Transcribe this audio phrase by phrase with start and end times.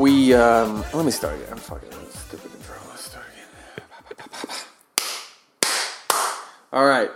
[0.00, 1.48] We um, let me start again.
[1.50, 2.74] I'm fucking stupid intro.
[2.88, 3.84] Let's start again.
[6.72, 7.10] All right.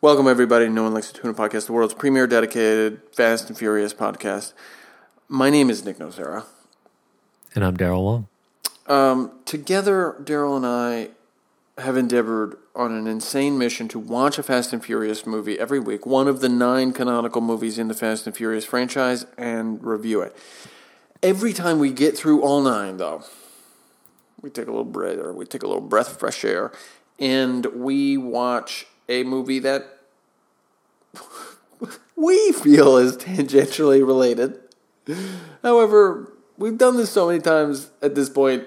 [0.00, 3.92] Welcome everybody No One Likes to Tuna Podcast, the world's premier dedicated Fast and Furious
[3.92, 4.54] podcast.
[5.28, 6.46] My name is Nick Nocera.
[7.54, 8.28] And I'm Daryl Wong.
[8.86, 11.10] Um, together, Daryl and I
[11.82, 16.06] have endeavored on an insane mission to watch a Fast and Furious movie every week,
[16.06, 20.34] one of the nine canonical movies in the Fast and Furious franchise, and review it.
[21.22, 23.24] Every time we get through all nine, though,
[24.40, 26.70] we take a little breather, we take a little breath of fresh air,
[27.18, 29.98] and we watch a movie that
[32.16, 34.60] we feel is tangentially related.
[35.62, 38.64] However, we've done this so many times at this point,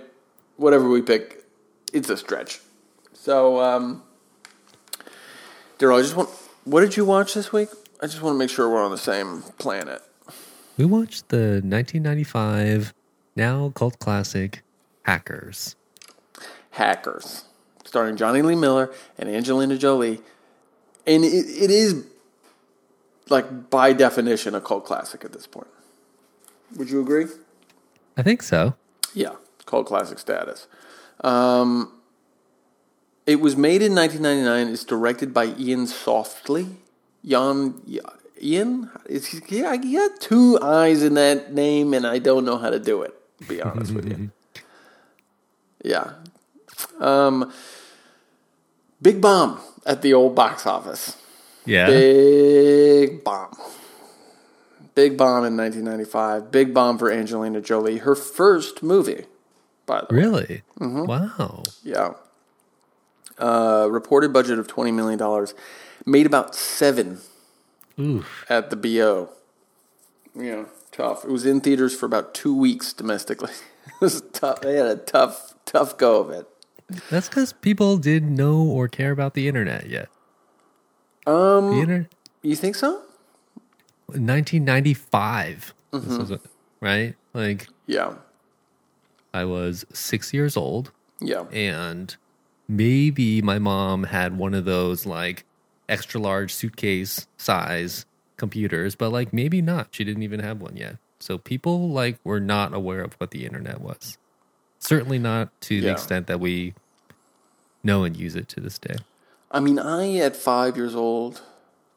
[0.58, 1.46] whatever we pick,
[1.94, 2.60] it's a stretch.
[3.14, 4.04] So, um,
[5.80, 6.30] Daryl, I just want,
[6.66, 7.70] what did you watch this week?
[8.02, 10.02] I just want to make sure we're on the same planet.
[10.82, 12.96] We watched the 1995
[13.36, 14.64] now cult classic
[15.04, 15.76] Hackers.
[16.72, 17.44] Hackers,
[17.86, 20.22] starring Jonny Lee Miller and Angelina Jolie.
[21.06, 22.08] And it, it is,
[23.30, 25.68] like, by definition, a cult classic at this point.
[26.78, 27.28] Would you agree?
[28.18, 28.74] I think so.
[29.14, 29.36] Yeah,
[29.68, 30.66] cult classic status.
[31.24, 31.94] Um,
[33.28, 34.74] it was made in 1999.
[34.74, 36.78] It's directed by Iain Softley.
[37.24, 37.80] Jan,
[38.42, 38.90] Ian?
[39.10, 39.40] He
[39.94, 43.48] got two eyes in that name, and I don't know how to do it, to
[43.48, 44.32] be honest with you.
[45.84, 46.12] Yeah.
[47.00, 47.52] Um,
[49.02, 51.18] big bomb at the old box office.
[51.66, 51.88] Yeah.
[51.88, 53.58] Big bomb.
[54.94, 56.52] Big bomb in 1995.
[56.52, 57.98] Big bomb for Angelina Jolie.
[57.98, 59.26] Her first movie,
[59.88, 60.22] by the way.
[60.22, 60.62] Really?
[60.80, 61.64] Wow.
[61.84, 62.14] Yeah.
[63.40, 65.48] Uh, reported budget of $20 million.
[66.06, 67.22] Made about seven
[68.00, 68.46] Oof.
[68.50, 69.30] at the BO.
[70.36, 71.26] Yeah, tough.
[71.26, 73.52] It was in theaters for about two weeks domestically.
[73.88, 74.62] it was tough.
[74.62, 76.48] They had a tough, tough go of it.
[77.10, 80.10] That's because people didn't know or care about the internet yet.
[81.28, 82.14] Um, The internet.
[82.42, 83.02] you think so?
[84.08, 85.74] 1995.
[85.94, 86.18] Mm-hmm.
[86.18, 86.40] was a-
[86.80, 87.16] right?
[87.34, 88.16] Like, Yeah,
[89.34, 90.92] I was six years old.
[91.20, 91.44] yeah.
[91.52, 92.16] and
[92.68, 95.44] maybe my mom had one of those like
[95.92, 98.06] extra large suitcase size
[98.38, 102.40] computers but like maybe not she didn't even have one yet so people like were
[102.40, 104.18] not aware of what the internet was
[104.80, 106.74] certainly not to the extent that we
[107.84, 108.96] know and use it to this day
[109.52, 111.42] I mean, I at five years old,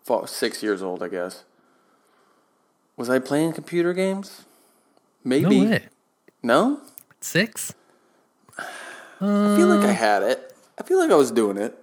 [0.02, 1.44] four, six years old, I guess.
[2.96, 4.42] Was I playing computer games?
[5.22, 5.60] Maybe.
[5.60, 5.78] no
[6.42, 6.80] No?
[7.20, 7.74] six
[8.58, 9.94] I feel like I uh.
[9.94, 10.54] had it.
[10.78, 11.78] I feel like I was doing it.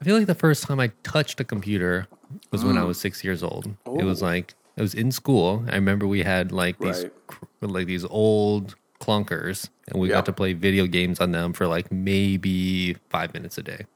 [0.00, 2.06] I feel like the first time i touched a computer
[2.50, 2.68] was Mm.
[2.68, 6.06] when i was six years old it was like it was in school i remember
[6.06, 7.26] we had like these Right.
[7.26, 10.16] cr- like these old clunkers and we Yeah.
[10.16, 13.86] got to play video games on them for like maybe five minutes a day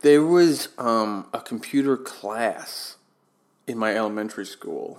[0.00, 2.96] There was um, a computer class
[3.66, 4.98] in my elementary school.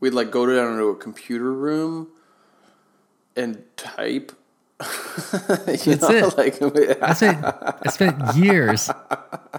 [0.00, 2.08] We'd like go down into a computer room
[3.36, 4.32] and type.
[5.66, 6.38] That's know, it.
[6.38, 6.62] like
[7.02, 8.90] I spent, I spent years,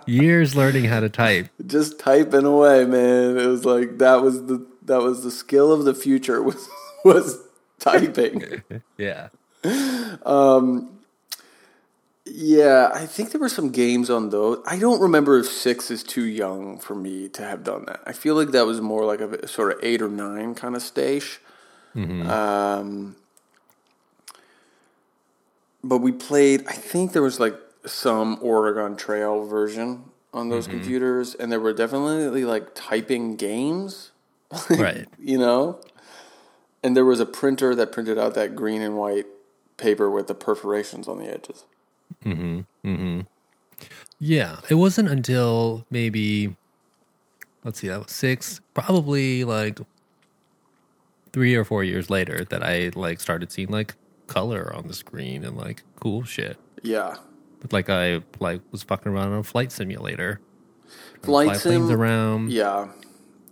[0.05, 1.47] years learning how to type.
[1.65, 3.37] just typing away, man.
[3.37, 6.67] It was like that was the that was the skill of the future was
[7.03, 7.39] was
[7.79, 8.63] typing.
[8.97, 9.29] Yeah.
[10.25, 10.89] Um.
[12.25, 14.59] Yeah, I think there were some games on those.
[14.65, 17.99] I don't remember if six is too young for me to have done that.
[18.05, 20.81] I feel like that was more like a sort of eight or nine kind of
[20.81, 21.41] stage.
[21.95, 23.17] Um,
[25.83, 26.65] but we played.
[26.67, 27.55] I think there was like
[27.85, 34.11] some Oregon Trail version on those computers, and there were definitely like typing games.
[34.69, 35.07] Right.
[35.17, 35.79] you know,
[36.83, 39.25] and there was a printer that printed out that green and white
[39.77, 41.65] paper with the perforations on the edges.
[42.23, 42.59] Mm-hmm.
[42.87, 43.21] Mm-hmm.
[44.19, 44.57] Yeah.
[44.69, 46.55] It wasn't until maybe,
[47.63, 49.79] let's see, that was six, probably like
[51.31, 53.95] three or four years later that I like started seeing like
[54.33, 56.57] color on the screen and like cool shit.
[56.81, 57.15] Yeah.
[57.59, 60.41] But like I like was fucking around on a flight simulator.
[61.21, 61.91] Flight Fly planes sim.
[61.91, 62.51] around.
[62.51, 62.89] Yeah.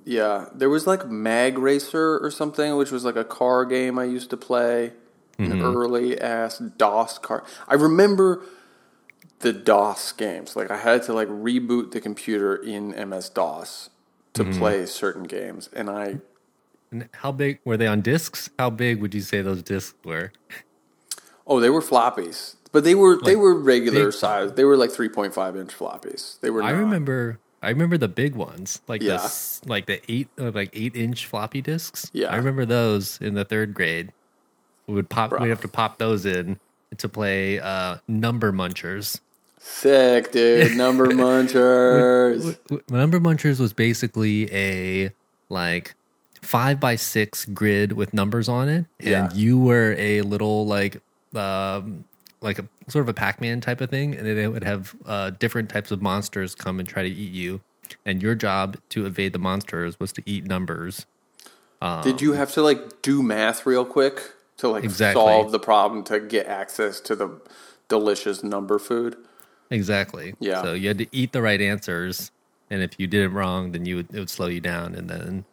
[0.05, 0.47] Yeah.
[0.53, 4.29] There was like Mag Racer or something, which was like a car game I used
[4.31, 4.93] to play.
[5.37, 5.75] An mm-hmm.
[5.75, 7.43] early ass DOS car.
[7.67, 8.43] I remember
[9.39, 10.55] the DOS games.
[10.55, 13.89] Like I had to like reboot the computer in MS DOS
[14.33, 14.59] to mm-hmm.
[14.59, 15.69] play certain games.
[15.73, 16.17] And I
[16.91, 18.49] And how big were they on discs?
[18.59, 20.31] How big would you say those discs were?
[21.47, 22.55] Oh, they were floppies.
[22.71, 24.53] But they were they were regular big- size.
[24.53, 26.39] They were like 3.5 inch floppies.
[26.39, 29.17] They were I not- remember I remember the big ones, like Yeah.
[29.17, 32.09] the like the eight uh, like eight inch floppy disks.
[32.13, 32.27] Yeah.
[32.31, 34.13] I remember those in the third grade.
[34.87, 35.31] we would pop.
[35.39, 36.59] We'd have to pop those in
[36.97, 39.19] to play uh, number munchers.
[39.59, 40.75] Sick, dude.
[40.77, 42.57] Number munchers.
[42.89, 45.11] Number munchers was basically a
[45.49, 45.93] like
[46.41, 49.29] five by six grid with numbers on it, and Yeah.
[49.33, 51.01] you were a little like
[51.35, 52.03] um,
[52.41, 55.29] like a sort of a Pac-Man type of thing, and then it would have uh,
[55.31, 57.61] different types of monsters come and try to eat you,
[58.05, 61.05] and your job to evade the monsters was to eat numbers.
[62.03, 64.21] Did you have to like do math real quick
[64.57, 65.19] to like Exactly.
[65.19, 67.41] solve the problem to get access to the
[67.87, 69.17] delicious number food?
[69.71, 70.35] Exactly.
[70.39, 70.61] Yeah.
[70.61, 72.29] So you had to eat the right answers,
[72.69, 75.09] and if you did it wrong, then you would it would slow you down, and
[75.09, 75.45] then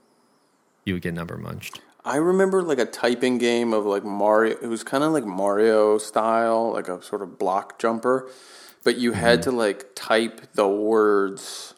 [0.85, 1.81] you would get number munched.
[2.05, 4.57] I remember like a typing game of like Mario.
[4.61, 8.31] It was kind of like Mario style, like a sort of block jumper,
[8.85, 9.51] but you had mm-hmm.
[9.51, 11.75] to like type the words,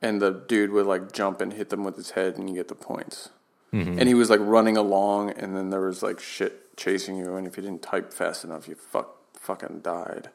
[0.00, 2.68] and the dude would like jump and hit them with his head, and you get
[2.68, 3.30] the points.
[3.72, 3.98] Mm-hmm.
[3.98, 7.46] And he was like running along, and then there was like shit chasing you, and
[7.46, 10.28] if you didn't type fast enough, you fuck fucking died.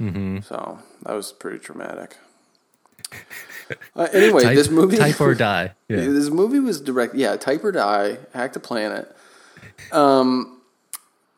[0.00, 0.40] Mm-hmm.
[0.40, 2.16] So that was pretty traumatic.
[3.96, 5.72] Uh, anyway, Type, this movie type or die.
[5.88, 5.96] Yeah.
[5.96, 7.14] this movie was direct.
[7.14, 9.16] Yeah, Type or Die, Hack the Planet.
[9.90, 10.60] Um,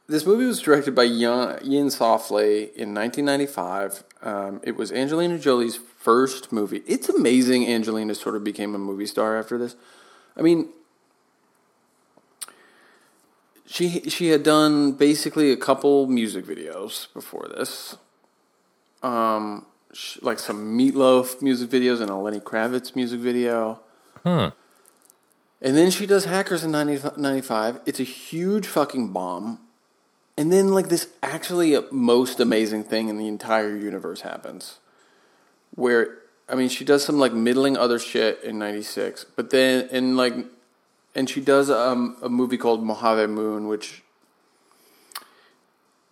[0.09, 4.03] this movie was directed by Ian, Iain Softley in 1995.
[4.23, 6.83] Um, it was Angelina Jolie's first movie.
[6.87, 9.77] It's amazing Angelina sort of became a movie star after this.
[10.37, 10.69] I mean,
[13.67, 17.97] she she had done basically a couple music videos before this.
[19.03, 19.67] Um,
[19.97, 23.81] sh- like some Meatloaf music videos and a Lenny Kravitz music video.
[24.23, 24.51] Huh.
[25.63, 27.81] And then she does Hackers in 90, 95.
[27.87, 29.61] It's a huge fucking bomb.
[30.37, 34.79] And then, like, this actually most amazing thing in the entire universe happens.
[35.75, 39.25] Where, I mean, she does some, like, middling other shit in 96.
[39.35, 40.35] But then, and, like,
[41.15, 44.03] and she does um, a movie called Mojave Moon, which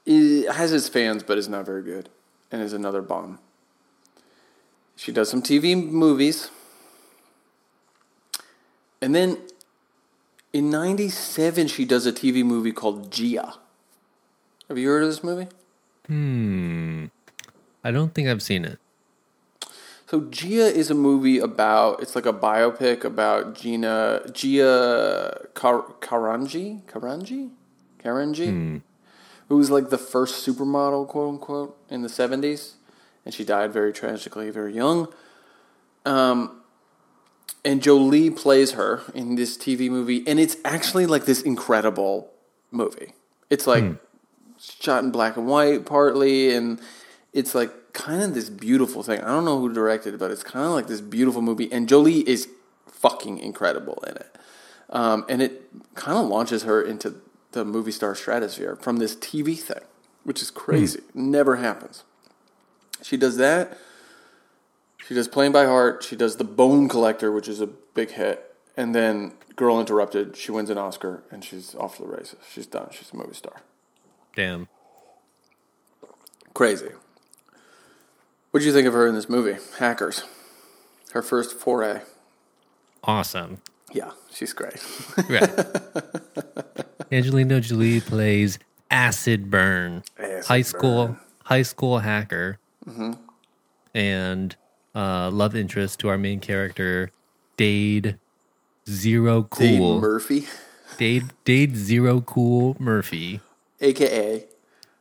[0.07, 2.09] i has its fans, but is not very good.
[2.51, 3.41] And is another bomb.
[4.97, 6.51] She does some TV movies.
[9.01, 9.39] And then
[10.53, 13.55] in 97, she does a TV movie called Gia.
[14.69, 15.49] Have you heard of this movie?
[16.07, 17.07] Hmm.
[17.83, 18.79] I don't think I've seen it.
[20.07, 26.83] So Gia is a movie about, it's like a biopic about Gina, Gia Kar- Carangi?
[26.85, 27.51] Carangi?
[28.03, 28.83] Carangi?
[29.49, 32.75] Who was like the first supermodel, quote unquote, in the 70s.
[33.25, 35.09] And she died very tragically, very young.
[36.05, 36.63] Um,
[37.65, 42.31] and Jolie plays her in this TV movie, and it's actually like this incredible
[42.71, 43.15] movie.
[43.49, 43.85] It's like
[44.59, 46.81] shot in black and white partly, and
[47.33, 49.21] it's like kind of this beautiful thing.
[49.21, 51.89] I don't know who directed it, but it's kind of like this beautiful movie, and
[51.89, 52.49] Jolie is
[52.87, 54.37] fucking incredible in it.
[54.91, 55.63] Um, and it
[55.95, 57.17] kind of launches her into
[57.53, 59.81] the movie star stratosphere from this TV thing,
[60.25, 61.01] which is crazy.
[61.15, 62.05] Never happens.
[63.05, 63.77] She does that.
[65.07, 66.03] She does Playing by Heart.
[66.03, 68.55] She does The Bone Collector, which is a big hit.
[68.79, 70.37] And then Girl Interrupted.
[70.37, 72.39] She wins an Oscar and she's off to the races.
[72.51, 72.89] She's done.
[72.91, 73.61] She's a movie star.
[74.35, 74.69] Damn.
[76.55, 76.89] Crazy.
[78.51, 79.59] What do you think of her in this movie?
[79.79, 80.25] Hackers.
[81.13, 82.01] Her first foray.
[83.03, 83.59] Awesome.
[83.93, 84.83] Yeah, she's great.
[85.29, 85.47] Yeah.
[87.13, 88.59] Angelina Jolie plays
[88.91, 91.19] Acid Burn, Acid high school Burn.
[91.45, 92.59] high school hacker,
[93.95, 94.57] and
[94.95, 97.11] uh, love interest to our main character,
[97.57, 98.19] Dade
[98.89, 100.01] Zero Cool.
[100.01, 100.47] Murphy,
[100.99, 103.41] Dade Dade Zero Cool Murphy.
[103.81, 104.45] aka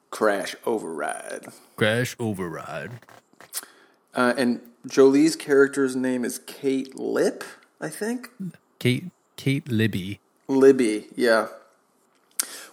[0.10, 1.48] Crash Override.
[1.76, 2.92] Crash Override.
[4.16, 7.44] Uh, and Jolie's character's name is Kate Lip,
[7.82, 8.30] I think.
[8.80, 9.06] Kate
[9.38, 10.20] Kate Libby.
[10.48, 11.48] Libby, yeah.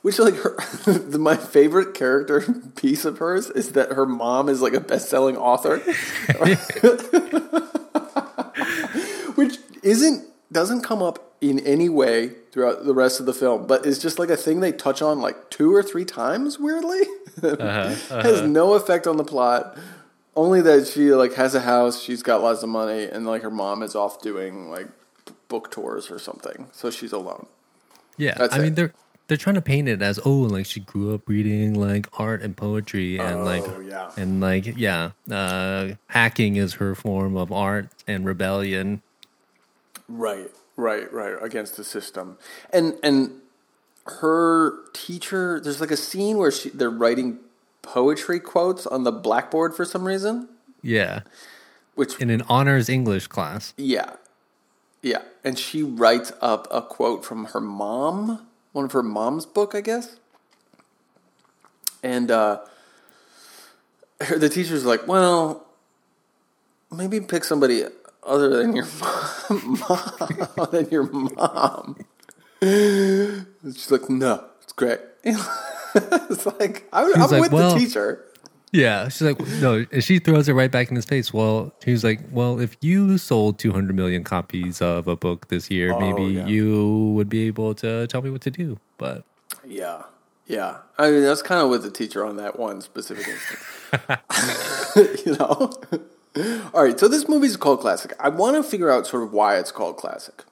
[0.02, 2.40] Which like her, the, my favorite character
[2.76, 5.78] piece of hers is that her mom is like a best-selling author,
[9.34, 13.86] which isn't doesn't come up in any way throughout the rest of the film, but
[13.86, 16.58] it's just like a thing they touch on like two or three times.
[16.58, 17.02] Weirdly,
[17.42, 18.22] uh-huh, uh-huh.
[18.22, 19.76] has no effect on the plot.
[20.34, 23.50] Only that she like has a house, she's got lots of money, and like her
[23.50, 24.88] mom is off doing like
[25.48, 27.46] book tours or something, so she's alone.
[28.16, 28.62] Yeah, That's I it.
[28.62, 28.94] mean they're
[29.30, 32.56] they're trying to paint it as oh like she grew up reading like art and
[32.56, 34.10] poetry and like Oh, yeah.
[34.18, 39.02] and like yeah uh hacking is her form of art and rebellion
[40.08, 41.36] Right, right, right.
[41.40, 42.36] Against the system,
[42.72, 43.30] and and
[44.20, 45.60] her teacher.
[45.62, 47.38] There's like a scene where she they're writing
[47.82, 50.48] poetry quotes on the blackboard for some reason.
[50.82, 51.20] yeah
[51.94, 54.14] Which in an honors english class yeah,
[55.00, 59.74] yeah, and she writes up a quote from her mom, one of her mom's book,
[59.74, 60.16] I guess.
[62.02, 62.60] and uh,
[64.36, 65.66] the teacher's like, "Well,
[66.90, 67.84] maybe pick somebody
[68.22, 69.78] other than your mom,
[70.56, 71.96] mom than your mom."
[72.62, 78.24] And she's like, "No, it's great." it's like I'm, I'm like, with "Well, the teacher.
[78.72, 81.32] Yeah, she's like, no, and she throws it right back in his face.
[81.32, 85.98] Well, she's like, well, if you sold 200 million copies of a book this year,
[85.98, 86.46] maybe Oh, yeah.
[86.46, 88.78] you would be able to tell me what to do.
[88.96, 89.24] But
[89.66, 90.02] Yeah,
[90.46, 90.78] yeah.
[90.98, 93.64] I mean, that's kind of with the teacher on that one specific instance.
[95.26, 95.72] you know.
[96.72, 98.12] All right, so this movie's a cult classic.
[98.20, 100.44] I want to figure out sort of why it's called classic.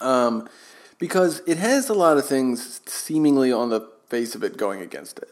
[0.00, 0.48] Um,
[0.98, 5.18] because it has a lot of things seemingly on the face of it going against
[5.18, 5.28] it.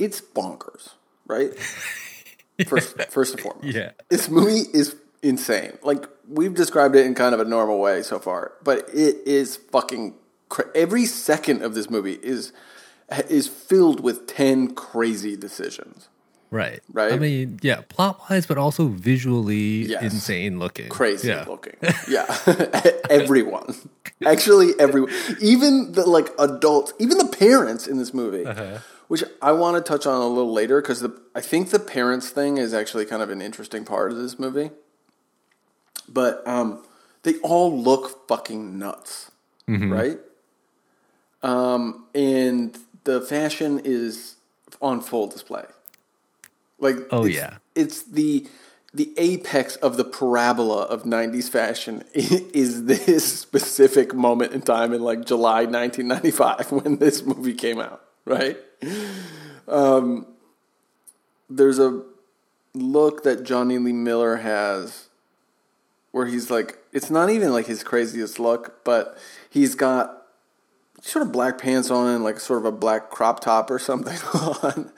[0.00, 0.90] It's bonkers,
[1.26, 1.52] right?
[2.66, 3.92] First, first and foremost, Yeah.
[4.10, 5.78] this movie is insane.
[5.82, 9.56] Like we've described it in kind of a normal way so far, but it is
[9.56, 10.14] fucking.
[10.50, 12.52] Cra- every second of this movie is
[13.30, 16.08] is filled with ten crazy decisions.
[16.50, 17.12] right, Right.
[17.14, 20.02] I mean, yeah, plot wise, but also visually Yes.
[20.02, 21.44] insane looking, crazy Yeah.
[21.48, 21.76] looking.
[22.08, 22.26] Yeah,
[23.08, 23.74] everyone.
[24.26, 25.10] Actually, everyone.
[25.40, 28.78] Even the like adults, even the parents in this movie, Uh-huh.
[29.10, 32.58] Which I want to touch on a little later because I think the parents thing
[32.58, 34.70] is actually kind of an interesting part of this movie.
[36.08, 36.84] But um,
[37.24, 39.32] they all look fucking nuts,
[39.68, 39.92] Mm-hmm.
[39.92, 40.18] right?
[41.42, 44.36] Um, and the fashion is
[44.80, 45.64] on full display.
[46.78, 47.56] Like, Oh, it's- yeah.
[47.74, 48.46] it's the
[48.92, 55.00] the apex of the parabola of 90s fashion is this specific moment in time in
[55.02, 58.56] like July 1995 when this movie came out, right?
[59.68, 60.26] Um,
[61.48, 62.02] there's a
[62.74, 65.08] look that Jonny Lee Miller has
[66.12, 69.16] where he's like, it's not even like his craziest look, but
[69.48, 70.26] he's got
[71.02, 74.18] sort of black pants on and like sort of a black crop top or something
[74.62, 74.90] on.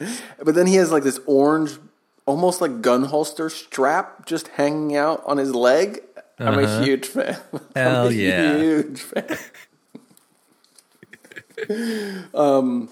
[0.43, 1.79] But then he has like this orange,
[2.27, 6.01] almost like gun holster strap just hanging out on his leg.
[6.39, 6.83] I'm a Uh-huh.
[6.83, 7.39] huge fan.
[7.77, 8.57] Hell I'm a yeah.
[8.57, 9.39] huge fan.
[12.35, 12.89] um,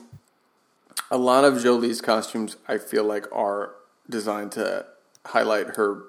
[1.10, 3.74] a lot of Jolie's costumes, I feel like, are
[4.08, 4.86] designed to
[5.26, 6.04] highlight her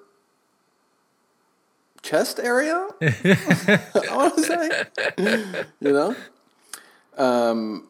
[2.02, 2.88] chest area.
[3.02, 6.16] I want to say, you know.
[7.18, 7.88] Um,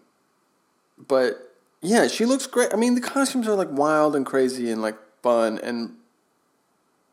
[1.08, 2.74] but yeah, she looks great.
[2.74, 5.60] I mean, the costumes are like wild and crazy and like fun.
[5.60, 5.96] And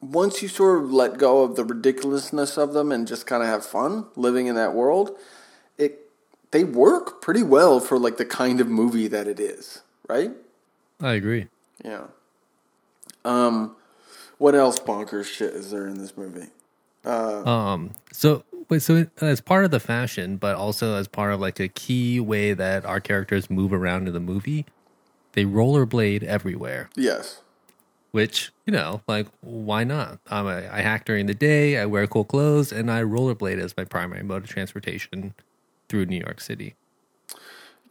[0.00, 3.48] once you sort of let go of the ridiculousness of them and just kind of
[3.48, 5.16] have fun living in that world,
[5.76, 6.00] it
[6.50, 10.32] they work pretty well for like the kind of movie that it is, right?
[11.00, 11.46] I agree.
[11.84, 12.06] Yeah.
[13.24, 13.76] Um,
[14.38, 16.48] what else bonkers shit is there in this movie?
[17.04, 17.92] Um.
[18.12, 18.82] So wait.
[18.82, 22.52] So as part of the fashion, but also as part of like a key way
[22.52, 24.66] that our characters move around in the movie,
[25.32, 26.90] they rollerblade everywhere.
[26.96, 27.42] Yes.
[28.10, 30.18] Which you know, like why not?
[30.28, 31.78] I'm a, I hack during the day.
[31.78, 35.34] I wear cool clothes, and I rollerblade as my primary mode of transportation
[35.88, 36.74] through New York City.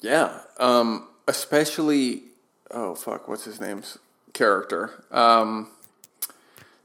[0.02, 0.42] Yeah.
[0.58, 2.24] Um, especially,
[2.72, 3.98] oh fuck, what's his name's
[4.34, 5.04] character?
[5.12, 5.70] Um,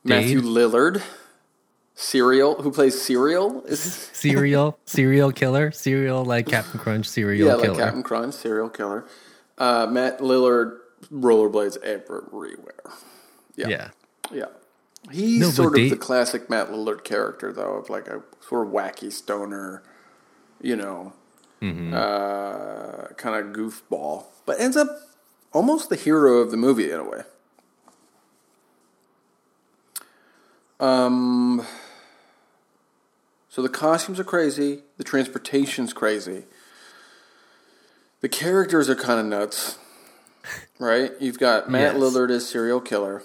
[0.05, 1.03] Matthew Lillard,
[1.95, 3.63] Serial, who plays Serial.
[3.65, 3.81] Is
[4.13, 7.63] Serial, serial killer, serial like Captain Crunch, serial killer.
[7.65, 7.79] yeah, like.
[7.79, 9.05] Captain Crunch, serial killer.
[9.59, 10.79] Uh, Matt Lillard
[11.13, 12.75] rollerblades everywhere.
[13.55, 13.69] Yeah.
[13.69, 13.89] yeah.
[14.33, 14.47] Yeah.
[15.11, 18.23] He's No, but sort of they- the classic Matt Lillard character, though, of like a
[18.41, 19.83] sort of wacky stoner,
[20.61, 21.13] you know,
[21.61, 21.95] Mm-hmm.
[21.95, 24.89] uh, kind of goofball, but ends up
[25.53, 27.23] almost the hero of the movie in a way.
[30.81, 31.65] Um,
[33.49, 36.45] so the costumes are crazy, the transportation's crazy,
[38.21, 39.79] the characters are kind of nuts,
[40.81, 41.13] right?
[41.21, 42.03] You've got Matt Yes.
[42.03, 43.23] Lillard as serial killer.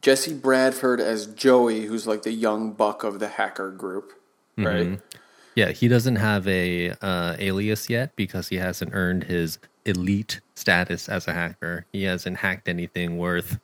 [0.00, 4.12] Jesse Bradford as Joey, who's like the young buck of the hacker group,
[4.56, 4.86] right?
[4.86, 5.16] Mm-hmm.
[5.56, 11.08] Yeah, he doesn't have a uh, alias yet because he hasn't earned his elite status
[11.08, 11.86] as a hacker.
[11.92, 13.58] He hasn't hacked anything worth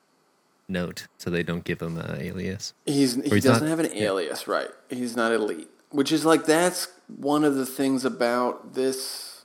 [0.68, 2.72] note, so they don't give him an alias.
[2.86, 4.70] He's he he's doesn't not- have an alias, right?
[4.90, 9.44] He's not elite, which is like that's one of the things about this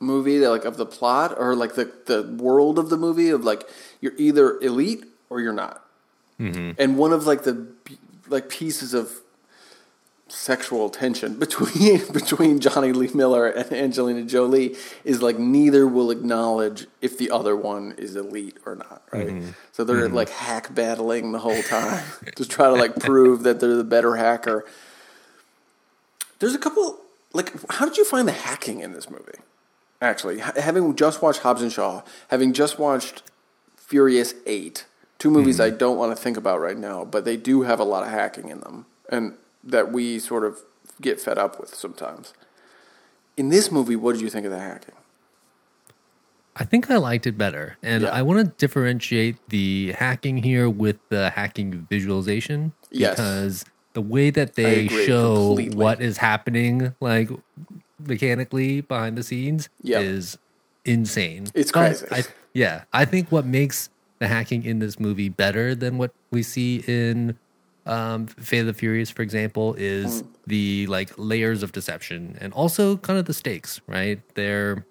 [0.00, 3.44] movie that like of the plot or like the the world of the movie of
[3.44, 3.62] like
[4.00, 5.84] you're either elite or you're not.
[6.40, 6.72] Mm-hmm.
[6.78, 7.66] And one of like the
[8.28, 9.20] like pieces of
[10.28, 16.86] sexual tension between between Jonny Lee Miller and Angelina Jolie is like neither will acknowledge
[17.00, 19.28] if the other one is elite or not, right?
[19.28, 19.50] Mm-hmm.
[19.72, 20.14] So they're mm-hmm.
[20.14, 22.02] like hack battling the whole time
[22.36, 24.64] to try to like prove that they're the better hacker.
[26.38, 26.98] There's a couple
[27.32, 29.38] like how did you find the hacking in this movie?
[30.02, 33.22] Actually, having just watched Hobbs and Shaw, having just watched
[33.76, 34.84] Furious Eight,
[35.18, 35.74] two movies mm-hmm.
[35.74, 38.10] I don't want to think about right now, but they do have a lot of
[38.10, 39.34] hacking in them, and
[39.66, 40.60] that we sort of
[41.00, 42.32] get fed up with sometimes.
[43.36, 44.94] In this movie, what did you think of the hacking?
[46.58, 47.76] I think I liked it better.
[47.82, 48.10] And Yeah.
[48.10, 52.72] I want to differentiate the hacking here with the hacking visualization.
[52.90, 53.16] Yes.
[53.16, 55.76] Because the way that they show completely.
[55.76, 57.28] what is happening, like
[57.98, 60.00] mechanically behind the scenes, Yeah.
[60.00, 60.38] is
[60.86, 61.48] insane.
[61.54, 62.06] It's But crazy.
[62.10, 62.84] I, yeah.
[62.92, 67.36] I think what makes the hacking in this movie better than what we see in
[67.86, 70.26] um, Fate of the Furious, for example, is Mm.
[70.46, 74.20] the like layers of deception and also kind of the stakes, right?
[74.34, 74.84] They're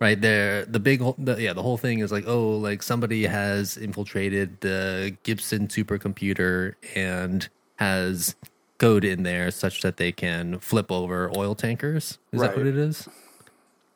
[0.00, 3.24] right there the big whole- the, yeah the whole thing is like oh like somebody
[3.26, 8.34] has infiltrated the gibson supercomputer and has
[8.78, 12.76] code in there such that they can flip over oil tankers is that what it
[12.76, 13.08] is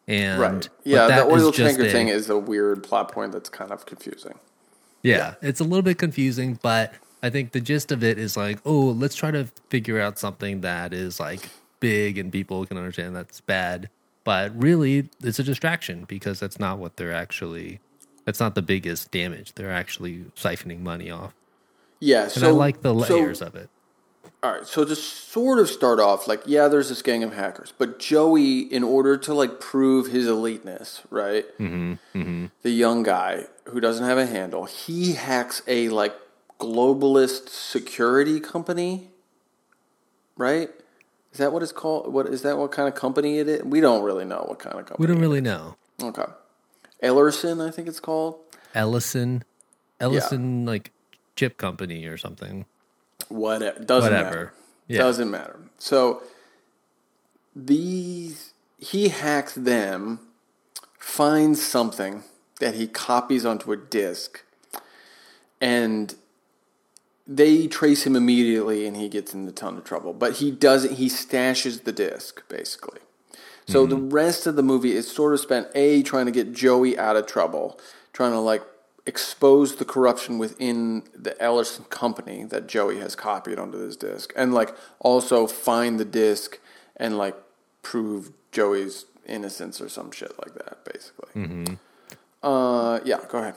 [0.06, 0.68] and Right.
[0.84, 4.38] Yeah, the oil tanker a- thing is a weird plot point that's kind of confusing.
[5.02, 8.58] yeah, it's a little bit confusing, but I think the gist of it is like,
[8.64, 11.48] oh, let's try to figure out something that is like
[11.80, 13.88] big and people can understand that's bad.
[14.24, 17.80] But really, it's a distraction because that's not what they're actually.
[18.24, 19.54] That's not the biggest damage.
[19.54, 21.32] They're actually siphoning money off,
[21.98, 23.70] Yeah, and so I like the so- layers of it.
[24.42, 27.72] All right, so to sort of start off, like, yeah, there's this gang of hackers,
[27.76, 31.44] but Joey, in order to like prove his eliteness, right?
[31.58, 36.14] Mm-hmm, The young guy who doesn't have a handle, he hacks a like
[36.58, 39.08] globalist security company,
[40.36, 40.70] right?
[41.32, 42.12] Is that what it's called?
[42.12, 42.58] What is that?
[42.58, 43.62] What kind of company it is?
[43.62, 45.06] We don't really know what kind of company.
[45.06, 45.76] We don't really know.
[46.02, 46.24] Okay,
[47.02, 48.38] Ellerson, I think it's called.
[48.74, 49.44] Ellison,
[50.00, 50.92] Ellison, like
[51.36, 52.66] chip company or something.
[53.28, 54.30] What doesn't Whatever.
[54.30, 54.52] matter.
[54.88, 54.98] Yeah.
[54.98, 55.60] Doesn't matter.
[55.78, 56.22] So
[57.54, 60.20] these he hacks them,
[60.98, 62.22] finds something
[62.60, 64.42] that he copies onto a disk,
[65.60, 66.14] and
[67.28, 70.14] they trace him immediately and he gets in a ton of trouble.
[70.14, 73.00] But he doesn't he stashes the disk, basically.
[73.66, 76.98] So the rest of the movie is sort of spent A trying to get Joey
[76.98, 77.78] out of trouble,
[78.14, 78.62] trying to like
[79.04, 84.54] expose the corruption within the Ellerson company that Joey has copied onto this disc, and
[84.54, 86.58] like also find the disc
[86.96, 87.36] and like
[87.82, 91.76] prove Joey's innocence or some shit like that, basically.
[92.42, 93.54] Uh, yeah, go ahead.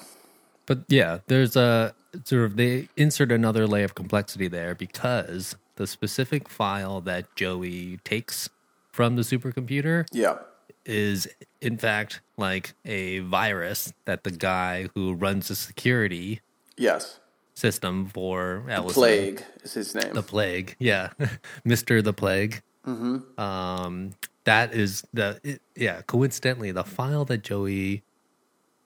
[0.65, 5.87] But yeah, there's a sort of they insert another layer of complexity there because the
[5.87, 8.49] specific file that Joey takes
[8.91, 10.39] from the supercomputer Yeah,
[10.85, 11.27] is
[11.61, 16.41] in fact like a virus that the guy who runs the security
[16.77, 17.19] yes.
[17.53, 20.13] system for Ellison, Plague is his name.
[20.13, 21.09] the plague, yeah,
[21.63, 22.61] Mister the Plague.
[22.85, 23.39] Mm-hmm.
[23.39, 24.11] Um,
[24.43, 26.01] that is the it, yeah.
[26.01, 28.03] Coincidentally, the file that Joey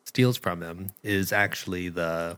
[0.03, 2.37] steals from him is actually the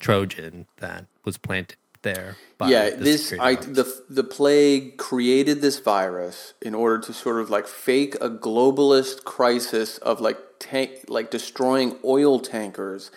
[0.00, 2.36] Trojan that was planted there.
[2.56, 7.50] By yeah, this I the the plague created this virus in order to sort of
[7.50, 13.10] like fake a globalist crisis of like tank like destroying oil tankers,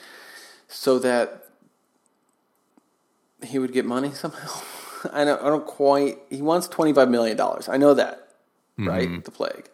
[0.68, 1.46] so that
[3.44, 4.62] he would get money somehow.
[5.12, 6.20] I don't I don't quite.
[6.30, 7.68] He wants twenty five million dollars.
[7.70, 8.30] I know that,
[8.78, 9.24] right?
[9.24, 9.70] The plague.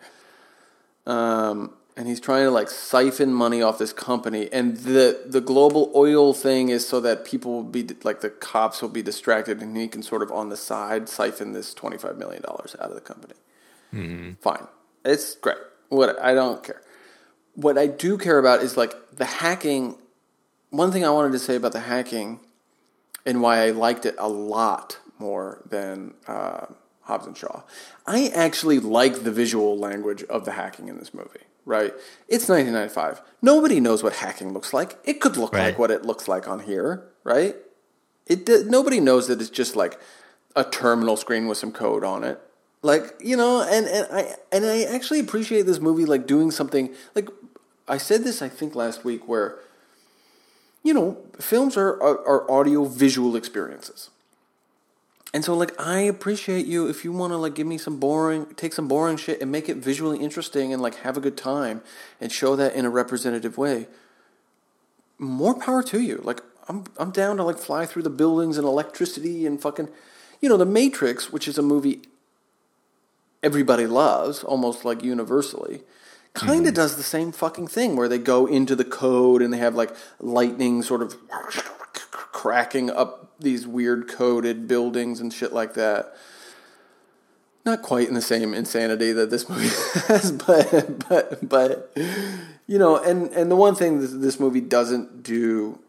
[1.05, 4.47] Um, and he's trying to like siphon money off this company.
[4.53, 8.83] And the the global oil thing is so that people will be like the cops
[8.83, 12.43] will be distracted and he can sort of on the side siphon this 25 million
[12.43, 13.33] dollars out of the company.
[14.41, 14.67] Fine.
[15.03, 15.57] It's great.
[15.89, 16.81] What i don't care.
[17.55, 19.97] What i do care about is like the hacking.
[20.69, 22.41] One thing i wanted to say about the hacking
[23.25, 26.67] and why i liked it a lot more than uh,
[27.01, 27.63] Hobbs and Shaw.
[28.05, 31.46] I actually like the visual language of the hacking in this movie.
[31.67, 31.93] Right?
[32.29, 33.21] It's 1995.
[33.41, 34.97] Nobody knows what hacking looks like.
[35.03, 37.57] It could look like what it looks like on here, right?
[38.25, 39.99] It nobody knows that it's just like
[40.55, 42.39] a terminal screen with some code on it.
[42.81, 46.95] Like you know, and, and I and I actually appreciate this movie like doing something
[47.15, 47.27] like
[47.87, 49.59] I said this I think last week where
[50.83, 54.09] you know films are are, are audio visual experiences.
[55.33, 58.45] And so like I appreciate you if you want to like give me some boring
[58.55, 61.81] take some boring shit and make it visually interesting and like have a good time
[62.21, 63.87] and show that in a representative way.
[65.19, 66.21] More power to you.
[66.23, 69.89] Like I'm I'm down to like fly through the buildings and electricity and fucking
[70.39, 72.01] you know, The Matrix, which is a movie
[73.43, 75.81] everybody loves almost like universally.
[76.33, 76.75] Kind of mm-hmm.
[76.75, 79.95] does the same fucking thing where they go into the code and they have like
[80.19, 81.15] lightning sort of
[82.37, 86.15] cracking up these weird coded buildings and shit like that.
[87.65, 89.69] not quite in the same insanity that this movie
[90.07, 91.97] has, but but but
[92.67, 95.79] you know, and and the one thing that this movie doesn't do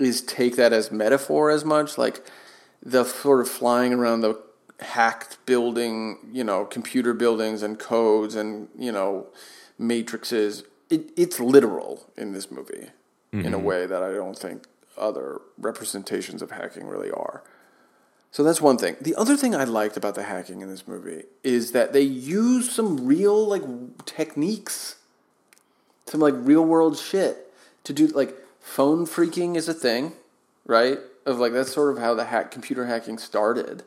[0.00, 2.26] is take that as metaphor as much, like
[2.82, 4.34] the sort of flying around the
[4.80, 9.28] hacked building, you know, computer buildings and codes and you know
[9.78, 10.64] matrices.
[10.90, 12.88] It, it's literal in this movie
[13.32, 13.46] mm-hmm.
[13.46, 14.66] in a way that I don't think
[14.98, 17.42] other representations of hacking really are.
[18.30, 18.96] So that's one thing.
[19.00, 22.70] The other thing I liked about the hacking in this movie is that they use
[22.70, 23.62] some real like
[24.04, 24.96] techniques,
[26.06, 27.52] some like real world shit
[27.84, 30.12] to do like phone phreaking is a thing,
[30.66, 30.98] right?
[31.24, 33.82] Of like that's sort of how the hack computer hacking started.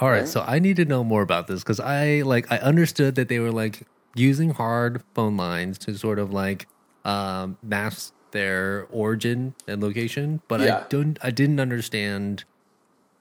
[0.00, 0.28] All right, right?
[0.28, 3.38] so I need to know more about this because I like I understood that they
[3.38, 3.82] were like
[4.14, 6.66] using hard phone lines to sort of like
[7.04, 10.78] um, mask their origin and location, but yeah.
[10.78, 12.44] I don't I didn't understand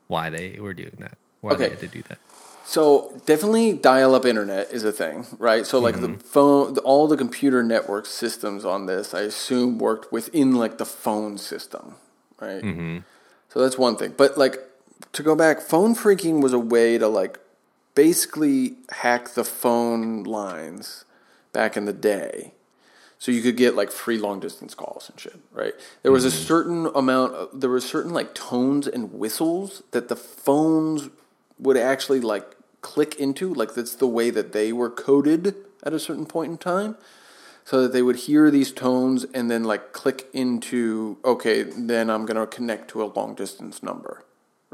[0.08, 1.18] why they were doing that.
[1.42, 1.64] Why okay.
[1.64, 2.20] they had to do that.
[2.66, 5.68] So definitely dial-up internet is a thing, right?
[5.68, 6.14] So like mm-hmm.
[6.14, 10.80] the phone, the, all the computer network systems on this, I assume worked within like
[10.80, 11.96] the phone system,
[12.42, 12.64] right?
[12.64, 12.98] Mm-hmm.
[13.50, 14.16] So that's one thing.
[14.18, 14.58] But like
[15.14, 17.40] to go back, phone phreaking was a way to like
[17.94, 21.06] basically hack the phone lines
[21.54, 22.55] back in the day.
[23.26, 25.74] So you could get like free long distance calls and shit, right?
[26.04, 26.46] There was a mm-hmm.
[26.46, 31.10] certain amount, there were certain like tones and whistles that the phones
[31.58, 32.46] would actually like
[32.82, 33.52] click into.
[33.52, 36.98] Like that's the way that they were coded at a certain point in time.
[37.64, 42.28] So that they would hear these tones and then like click into, okay, then I'm
[42.28, 44.24] going to connect to a long distance number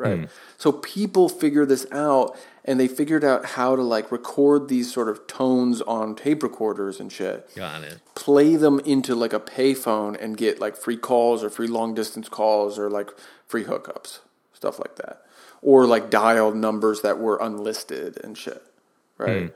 [0.02, 0.22] right?
[0.22, 0.30] Mm.
[0.58, 5.10] So people figure this out and they figured out how to like record these sort
[5.10, 7.50] of tones on tape recorders and shit.
[7.56, 8.00] Got it.
[8.16, 12.30] Play them into like a payphone and get like free calls or free long distance
[12.30, 13.10] calls or like
[13.48, 14.20] free hookups,
[14.54, 15.24] stuff like that.
[15.62, 18.64] Or like dial numbers that were unlisted and shit,
[19.18, 19.44] right?
[19.44, 19.54] Mm.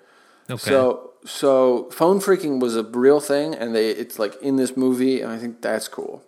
[0.51, 0.69] Okay.
[0.69, 5.21] So so phone phreaking was a real thing and they it's like in this movie
[5.21, 6.23] and I think that's cool.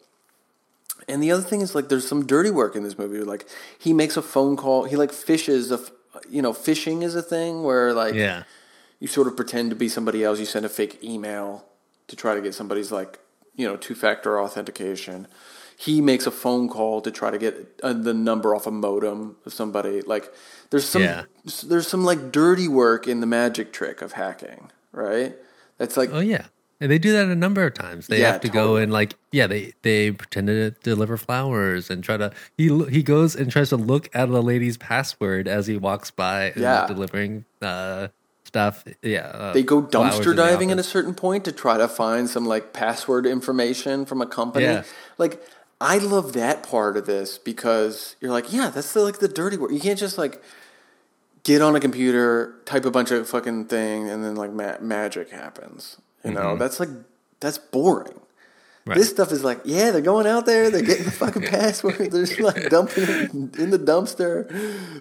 [1.07, 3.19] And the other thing is like there's some dirty work in this movie.
[3.19, 3.47] Like
[3.79, 4.83] he makes a phone call.
[4.83, 5.71] He like phishes.
[5.71, 5.79] A,
[6.29, 8.43] you know, phishing is a thing where like yeah,
[8.99, 10.39] you sort of pretend to be somebody else.
[10.39, 11.65] You send a fake email
[12.07, 13.19] to try to get somebody's like
[13.55, 15.27] you know two factor authentication.
[15.79, 19.38] He makes a phone call to try to get uh, the number off a modem
[19.45, 20.01] of somebody.
[20.01, 20.33] Like
[20.71, 21.25] there's some yeah.
[21.65, 25.36] there's some like dirty work in the magic trick of hacking, right?
[25.77, 26.47] That's like oh yeah
[26.80, 28.08] and they do that a number of times.
[28.08, 28.66] They yeah, have to totally.
[28.66, 32.32] go and like, yeah, they they pretend to deliver flowers and try to.
[32.58, 36.52] He he goes and tries to look at the lady's password as he walks by.
[36.52, 38.10] And yeah, delivering uh,
[38.44, 38.84] stuff.
[39.02, 42.46] Yeah, uh, they go dumpster diving at a certain point to try to find some
[42.46, 44.66] like password information from a company.
[44.66, 44.84] Yeah.
[45.18, 45.42] Like
[45.80, 49.58] I love that part of this because you're like, yeah, that's the, like the dirty
[49.58, 49.72] work.
[49.72, 50.42] You can't just like
[51.44, 55.30] get on a computer, type a bunch of fucking thing, and then like ma- magic
[55.30, 55.98] happens.
[56.23, 56.60] You know, mm-hmm.
[56.60, 56.89] that's like
[57.39, 58.19] that's boring.
[58.88, 58.97] Right.
[58.97, 62.25] This stuff is like, yeah, they're going out there, they're getting the fucking password, they're
[62.25, 64.47] just like dumping it in the dumpster.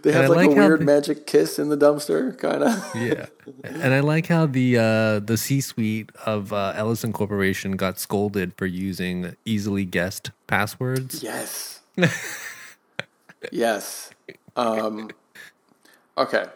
[0.02, 2.96] They have like, like, a weird the, magic kiss in the dumpster, kind of.
[2.96, 3.26] Yeah,
[3.62, 8.54] and I like how the uh, the C suite of uh, Ellison Corporation got scolded
[8.56, 11.22] for using easily guessed passwords.
[11.22, 11.80] Yes.
[13.52, 14.10] yes.
[14.56, 15.10] Um,
[16.18, 16.46] okay.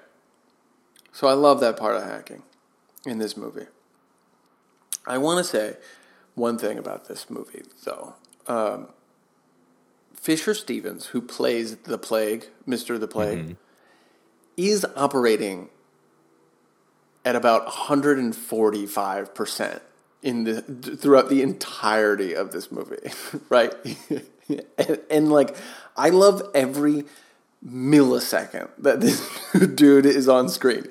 [1.13, 2.43] So I love that part of hacking
[3.07, 3.67] in this movie.
[5.07, 5.77] I want to say
[6.35, 8.15] one thing about this movie, though.
[8.47, 8.89] Um,
[10.15, 13.53] Fisher Stevens, who plays the Plague, Mister the Plague, mm-hmm.
[14.57, 15.71] is operating
[17.25, 19.83] at about 145 percent
[20.23, 23.11] in the throughout the entirety of this movie,
[23.49, 23.75] right?
[24.49, 25.57] and, and like,
[25.97, 27.05] I love every
[27.67, 29.27] millisecond that this
[29.75, 30.87] dude is on screen.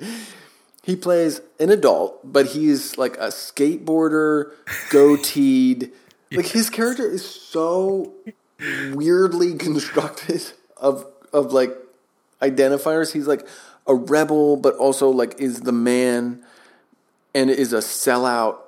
[0.82, 4.52] He plays an adult, but he's like a skateboarder,
[4.90, 5.90] goateed.
[6.32, 8.12] Like his character is so
[8.92, 10.40] weirdly constructed
[10.76, 11.76] of of like
[12.40, 13.12] identifiers.
[13.12, 13.48] He's like
[13.84, 16.44] a rebel, but also like is the man
[17.34, 18.58] and is a sellout.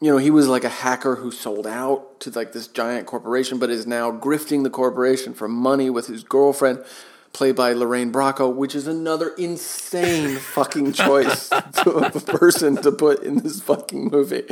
[0.00, 3.58] You know, he was like a hacker who sold out to like this giant corporation,
[3.58, 6.84] but is now grifting the corporation for money with his girlfriend
[7.32, 11.50] played by Lorraine Bracco, which is another insane fucking choice
[11.86, 14.44] of a person to put in this fucking movie.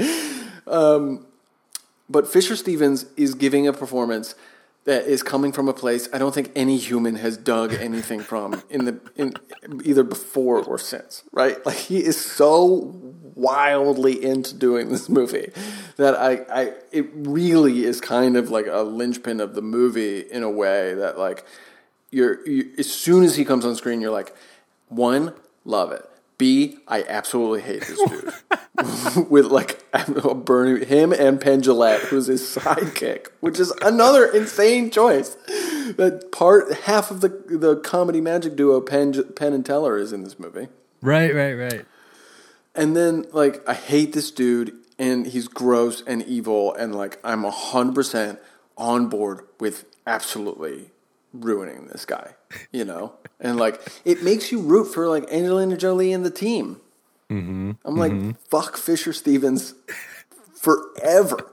[0.66, 1.26] Um,
[2.08, 4.34] but Fisher Stevens is giving a performance
[4.84, 8.62] that is coming from a place I don't think any human has dug anything from
[8.70, 9.34] in the in
[9.84, 11.24] either before or since.
[11.30, 11.64] Right?
[11.66, 12.94] Like he is so
[13.34, 15.52] wildly into doing this movie
[15.96, 20.42] that I, I it really is kind of like a linchpin of the movie in
[20.42, 21.44] a way that like
[22.10, 24.34] you're you, as soon as he comes on screen, you're like,
[24.88, 26.08] one, love it.
[26.38, 29.28] B, I absolutely hate this dude.
[29.28, 29.84] With like
[30.44, 35.36] burning him and Penn Jillette, who's his sidekick, which is another insane choice.
[35.96, 40.22] That part half of the the comedy magic duo Penn Penn and Teller is in
[40.22, 40.68] this movie.
[41.02, 41.84] Right, right, right.
[42.74, 47.42] And then like I hate this dude and he's gross and evil and like I'm
[47.42, 48.38] hundred percent
[48.76, 50.92] on board with absolutely
[51.32, 52.34] ruining this guy,
[52.72, 53.14] you know?
[53.40, 56.80] and like it makes you root for like Angelina Jolie and the team.
[57.30, 57.72] Mm-hmm.
[57.84, 58.30] I'm like, mm-hmm.
[58.48, 59.74] fuck Fisher Stevens
[60.54, 61.52] forever.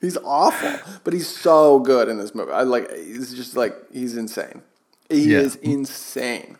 [0.00, 0.72] He's awful,
[1.04, 2.50] but he's so good in this movie.
[2.50, 2.92] I like.
[2.92, 4.62] He's just like he's insane.
[5.08, 5.38] He yeah.
[5.38, 6.58] is insane.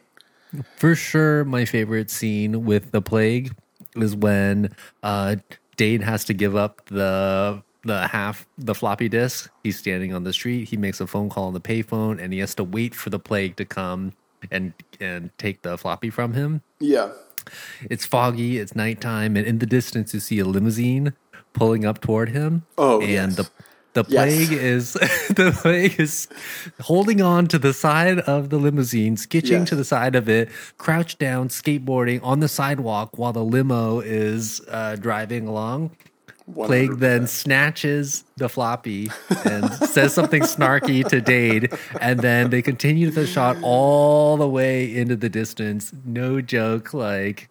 [0.76, 3.52] For sure, my favorite scene with the plague
[3.96, 5.36] is when uh,
[5.76, 9.50] Dane has to give up the the half the floppy disk.
[9.62, 10.68] He's standing on the street.
[10.68, 13.18] He makes a phone call on the payphone, and he has to wait for the
[13.18, 14.12] plague to come
[14.50, 16.62] and and take the floppy from him.
[16.78, 17.12] Yeah.
[17.90, 18.58] It's foggy.
[18.58, 21.14] It's nighttime, and in the distance you see a limousine
[21.52, 22.64] pulling up toward him.
[22.78, 23.36] Oh, and yes.
[23.36, 23.50] the
[23.94, 24.60] the plague yes.
[24.60, 24.92] is
[25.34, 26.28] the plague is
[26.80, 29.68] holding on to the side of the limousine, skitching yes.
[29.68, 34.60] to the side of it, crouched down, skateboarding on the sidewalk while the limo is
[34.68, 35.90] uh, driving along.
[36.54, 36.66] 100%.
[36.66, 39.10] Plague then snatches the floppy
[39.44, 44.94] and says something snarky to Dade, and then they continue the shot all the way
[44.94, 45.92] into the distance.
[46.04, 47.48] No joke, like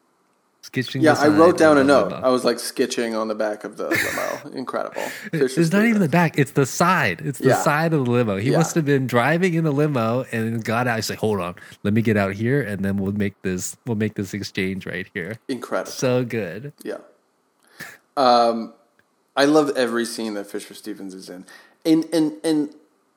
[0.61, 1.01] skitching.
[1.01, 2.13] Yeah, I wrote down a note.
[2.13, 4.55] I was like skitching on the back of the limo.
[4.57, 5.03] Incredible.
[5.33, 7.21] it's not even the back; it's the side.
[7.21, 7.61] It's the yeah.
[7.61, 8.37] side of the limo.
[8.37, 8.57] He yeah.
[8.57, 10.97] must have been driving in the limo and got out.
[10.97, 13.77] He's like, "Hold on, let me get out here, and then we'll make this.
[13.85, 15.91] We'll make this exchange right here." Incredible.
[15.91, 16.73] So good.
[16.83, 16.97] Yeah.
[18.17, 18.73] Um,
[19.35, 21.45] I love every scene that Fisher Stevens is in,
[21.85, 22.75] and and and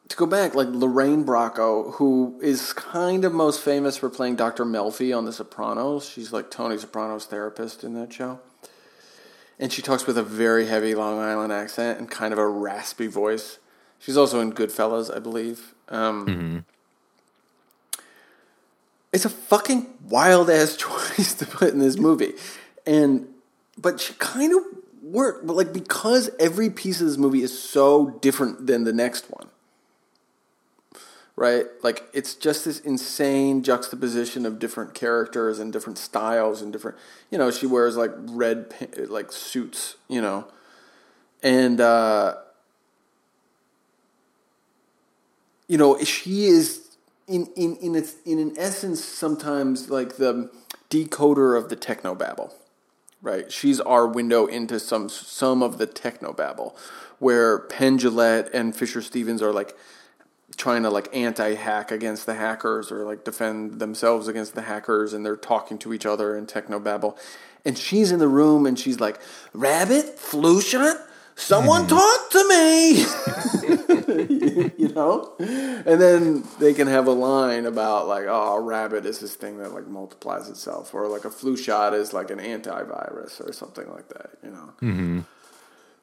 [0.09, 4.65] to go back, like Lorraine Bracco, who is kind of most famous for playing Dr.
[4.65, 6.09] Melfi on The Sopranos.
[6.09, 8.41] She's like Tony Soprano's therapist in that show.
[9.59, 13.07] And she talks with a very heavy Long Island accent and kind of a raspy
[13.07, 13.59] voice.
[13.99, 15.75] She's also in Goodfellas, I believe.
[15.89, 16.59] Um, mm-hmm.
[19.13, 20.77] It's a fucking wild ass
[21.17, 22.35] choice to put in this movie.
[22.85, 23.29] And,
[23.79, 24.63] but she kind of
[25.05, 25.47] worked.
[25.47, 29.49] But like, because every piece of this movie is so different than the next one
[31.37, 31.67] right?
[31.83, 36.97] Like it's just this insane juxtaposition of different characters and different styles and different.
[37.31, 38.73] You know, she wears like red
[39.09, 40.47] like suits, you know,
[41.43, 42.37] and uh,
[45.67, 50.51] you know she is in in in its in an essence sometimes like the
[50.91, 52.55] decoder of the techno babble.
[53.25, 56.77] Right, she's our window into some some of the techno babble,
[57.19, 59.75] where Penn Jillette and Fisher Stevens are like
[60.57, 65.25] trying to like anti-hack against the hackers or like defend themselves against the hackers and
[65.25, 67.19] they're talking to each other in technobabble
[67.65, 69.19] and she's in the room and she's like
[69.55, 70.19] rabbit?
[70.19, 70.99] Flu shot
[71.37, 71.89] someone mm.
[71.89, 73.05] talk to me
[74.79, 79.19] you know and then they can have a line about like oh a rabbit is
[79.21, 83.47] this thing that like multiplies itself or like a flu shot is like an antivirus
[83.47, 85.21] or something like that you know mm-hmm.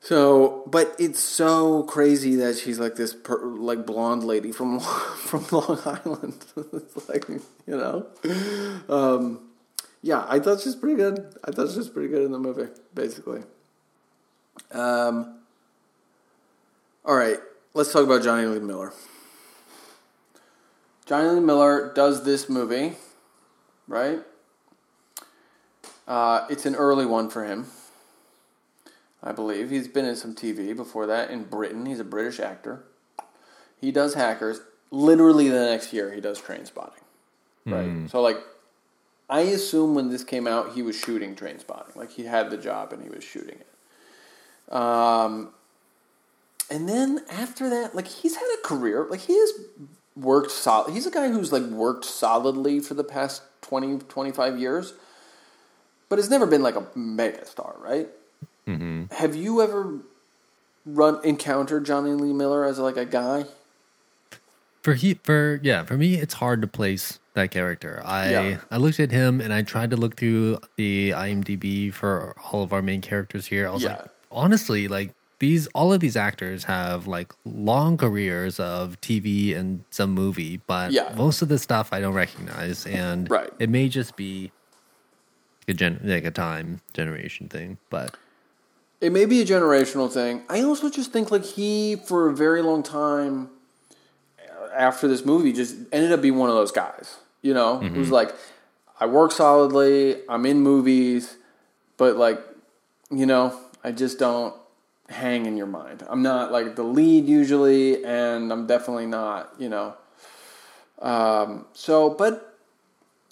[0.04, 4.80] So, but it's so crazy that she's like this per, like blonde lady from
[5.16, 6.44] from Long Island.
[6.74, 8.08] it's like you know,
[8.90, 9.48] um,
[10.02, 10.26] yeah.
[10.28, 11.36] I thought she's pretty good.
[11.46, 13.44] I thought she was pretty good in the movie, basically.
[14.72, 15.38] Um.
[17.04, 17.40] All right,
[17.74, 18.94] let's talk about Jonny Lee Miller.
[21.06, 22.94] Jonny Lee Miller does this movie,
[23.88, 24.20] right?
[26.08, 27.68] Uh, it's an early one for him.
[29.24, 29.70] I believe.
[29.70, 31.86] He's been in some TV before that in Britain.
[31.86, 32.84] He's a British actor.
[33.80, 34.62] He does Hackers.
[34.90, 37.02] Literally the next year, he does Trainspotting.
[37.66, 37.88] Right.
[37.88, 38.10] Mm.
[38.10, 38.38] So, like,
[39.30, 41.94] I assume when this came out, he was shooting Train Spotting.
[41.96, 43.68] Like, he had the job and he was shooting it.
[44.72, 45.50] Um,
[46.70, 49.06] and then after that, like, he's had a career.
[49.10, 49.52] Like, he has
[50.16, 50.94] worked solid.
[50.94, 54.94] He's a guy who's, like, worked solidly for the past 20, 25 years,
[56.10, 58.10] but has never been, like, a mega star, right?
[58.68, 59.14] Mm-hmm.
[59.14, 60.00] Have you ever
[60.86, 63.46] run encountered Jonny Lee Miller as like a guy?
[64.84, 68.02] For he for yeah, for me it's hard to place that character.
[68.04, 68.58] I yeah.
[68.70, 72.74] I looked at him and I tried to look through the IMDb for all of
[72.74, 73.68] our main characters here.
[73.68, 73.90] I was yeah.
[73.90, 79.84] like, honestly, like these all of these actors have like long careers of TV and
[79.90, 81.14] some movie, but yeah.
[81.16, 83.52] most of the stuff I don't recognize, and right.
[83.60, 84.52] it may just be
[85.68, 88.16] a gen like a time generation thing, but
[89.02, 90.44] it may be a generational thing.
[90.48, 93.50] I also just think like he, for a very long time,
[94.76, 97.18] after this movie, just ended up being one of those guys.
[97.42, 97.96] You know, mm-hmm.
[97.96, 98.36] who's like,
[99.00, 100.22] I work solidly.
[100.30, 101.36] I'm in movies,
[101.98, 102.40] but like,
[103.10, 104.56] you know, I just don't
[105.10, 106.04] hang in your mind.
[106.08, 109.96] I'm not like the lead usually, and I'm definitely not, you know.
[111.02, 112.58] Um, so, but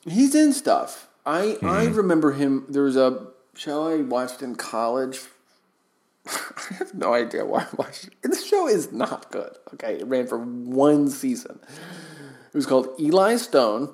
[0.05, 1.07] he's in stuff.
[1.25, 2.65] I I remember him.
[2.69, 5.21] There was a show I watched in college.
[6.27, 8.13] I have no idea why I watched it.
[8.23, 9.55] The show is not good.
[9.75, 11.59] Okay, it ran for one season.
[12.47, 13.93] It was called Eli Stone,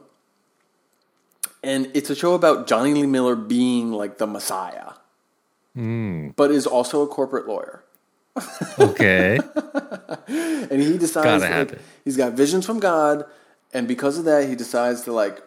[1.62, 4.94] and it's a show about Jonny Lee Miller being like the Messiah,
[5.76, 7.84] but is also a corporate lawyer.
[8.80, 9.40] Okay.
[10.28, 13.26] and he decides like, he's got visions from God,
[13.74, 15.42] and because of that, he decides to like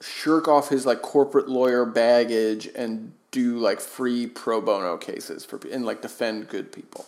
[0.00, 5.60] shirk off his like corporate lawyer baggage and do like free pro bono cases for
[5.70, 7.06] and like defend good people.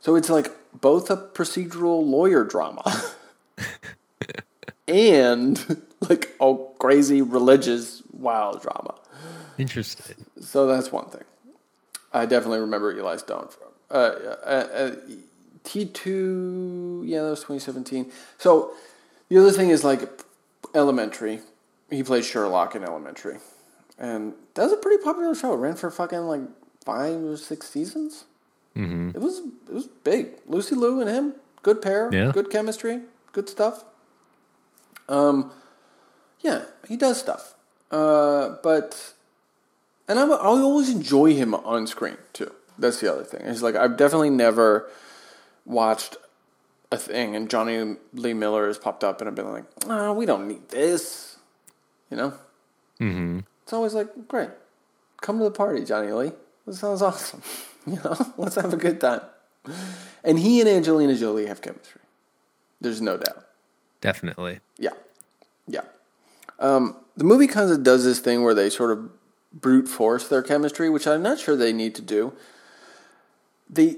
[0.00, 2.82] So it's like both a procedural lawyer drama
[4.88, 8.94] and like a crazy religious wild drama.
[9.60, 10.16] Interesting.
[10.40, 11.24] So that's one thing.
[12.12, 14.96] I definitely remember Eli Stone from uh, uh, uh,
[15.64, 17.02] T two.
[17.06, 18.10] Yeah, that was twenty seventeen.
[18.38, 18.72] So
[19.28, 20.02] the other thing is like
[20.74, 21.40] Elementary.
[21.90, 23.38] He played Sherlock in Elementary,
[23.98, 25.52] and that was a pretty popular show.
[25.52, 26.42] It ran for fucking like
[26.84, 28.24] five or six seasons.
[28.76, 29.10] Mm-hmm.
[29.14, 30.28] It was it was big.
[30.46, 32.30] Lucy Liu and him, good pair, Yeah.
[32.32, 33.00] good chemistry,
[33.32, 33.84] good stuff.
[35.08, 35.52] Um,
[36.40, 37.54] yeah, he does stuff.
[37.90, 39.14] Uh, but
[40.10, 42.52] and I'm, I always enjoy him on screen too.
[42.76, 43.42] That's the other thing.
[43.44, 44.90] It's like I've definitely never
[45.64, 46.16] watched
[46.90, 50.26] a thing and Jonny Lee Miller has popped up and I've been like, oh, we
[50.26, 51.36] don't need this.
[52.10, 52.34] You know?
[52.98, 53.40] Mm-hmm.
[53.62, 54.50] It's always like, great.
[55.20, 56.32] Come to the party, Jonny Lee.
[56.66, 57.42] This sounds awesome.
[57.86, 58.16] you know?
[58.36, 59.20] Let's have a good time.
[60.24, 62.00] And he and Angelina Jolie have chemistry.
[62.80, 63.46] There's no doubt.
[64.00, 64.58] Definitely.
[64.76, 64.94] Yeah,
[65.68, 65.82] yeah.
[66.58, 69.10] Um, the movie kind of does this thing where they sort of
[69.52, 72.32] brute force their chemistry, which I'm not sure they need to do.
[73.68, 73.96] They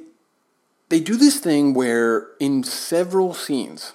[0.88, 3.92] they do this thing where in several scenes,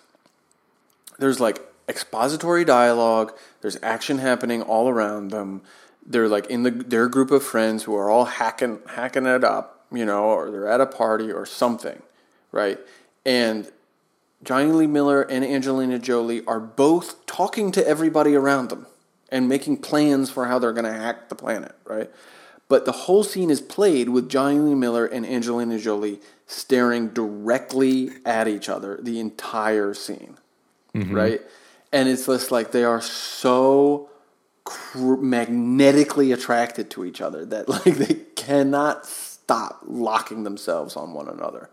[1.19, 5.61] there's like expository dialogue, there's action happening all around them.
[6.05, 9.85] They're like in the their group of friends who are all hacking hacking it up,
[9.91, 12.01] you know, or they're at a party or something,
[12.51, 12.79] right?
[13.25, 13.71] And
[14.43, 18.85] Jonny Lee Miller and Angelina Jolie are both talking to everybody around them
[19.29, 22.09] and making plans for how they're going to hack the planet, right?
[22.69, 28.11] But the whole scene is played with Jonny Lee Miller and Angelina Jolie staring directly
[28.25, 30.37] at each other the entire scene,
[30.93, 31.13] mm-hmm.
[31.13, 31.41] right?
[31.93, 34.09] And it's just like they are so
[34.65, 41.29] cr- magnetically attracted to each other that like they cannot stop locking themselves on one
[41.29, 41.69] another.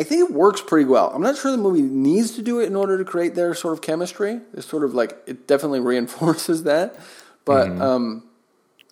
[0.00, 1.10] I, think it works pretty well.
[1.14, 3.74] I'm not sure the movie needs to do it in order to create their sort
[3.74, 4.40] of chemistry.
[4.54, 6.98] It's sort of like it definitely reinforces that,
[7.44, 8.24] but um,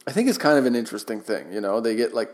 [0.07, 1.53] I think it's kind of an interesting thing.
[1.53, 2.31] You know, they get like,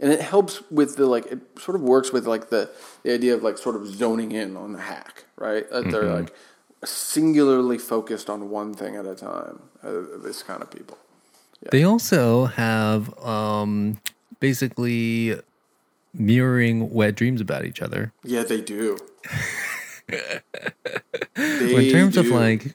[0.00, 1.26] and it helps with the like.
[1.26, 2.70] It sort of works with like the
[3.02, 5.68] the idea of like sort of zoning in on the hack, right?
[5.70, 6.34] That they're like
[6.84, 9.60] singularly focused on one thing at a time.
[9.82, 10.98] Uh, this kind of people.
[11.70, 14.00] They also have um,
[14.40, 15.40] basically
[16.12, 18.12] mirroring wet dreams about each other.
[18.24, 18.98] Yeah, they do.
[21.36, 22.74] in terms of like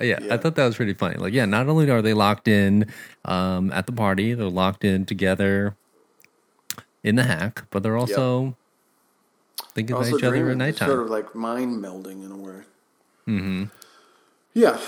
[0.00, 0.34] yeah, Yeah.
[0.34, 1.16] I thought that was pretty funny.
[1.16, 2.86] Like, yeah, not only are they locked in
[3.24, 5.76] um, at the party, they're locked in together
[7.02, 8.56] in the hack, but they're also
[9.72, 10.88] thinking about each other at nighttime.
[10.88, 12.62] Sort of like mind melding in a way.
[13.28, 13.64] Mm-hmm.
[14.54, 14.78] Yeah.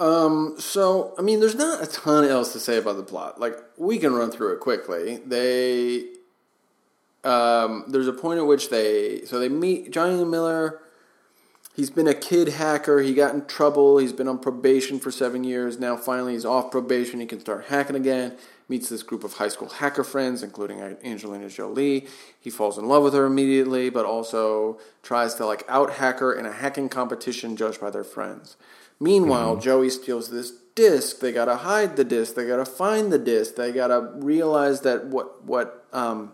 [0.00, 3.40] Um, so, I mean, there's not a ton else to say about the plot.
[3.40, 5.20] Like, we can run through it quickly.
[5.24, 6.06] They,
[7.24, 10.80] um, there's a point at which they, so they meet Jonny Miller.
[11.74, 13.00] He's been a kid hacker.
[13.00, 13.96] He got in trouble.
[13.98, 15.78] He's been on probation for seven years.
[15.78, 17.20] Now, finally, he's off probation.
[17.20, 18.36] He can start hacking again.
[18.68, 22.06] Meets this group of high school hacker friends, including Angelina Jolie.
[22.38, 26.32] He falls in love with her immediately, but also tries to like out hack her
[26.32, 28.56] in a hacking competition judged by their friends.
[29.00, 31.20] Meanwhile, Joey steals this disc.
[31.20, 32.34] They gotta hide the disc.
[32.34, 33.56] They gotta find the disc.
[33.56, 36.32] They gotta realize that what what um,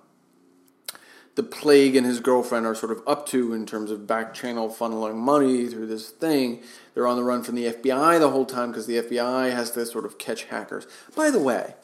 [1.39, 4.69] the plague and his girlfriend are sort of up to in terms of back channel
[4.69, 6.61] funneling money through this thing.
[6.95, 9.87] They're on the run from the FBI the whole time because the FBI has to
[9.87, 10.89] sort of catch hackers.
[11.15, 11.77] By the way,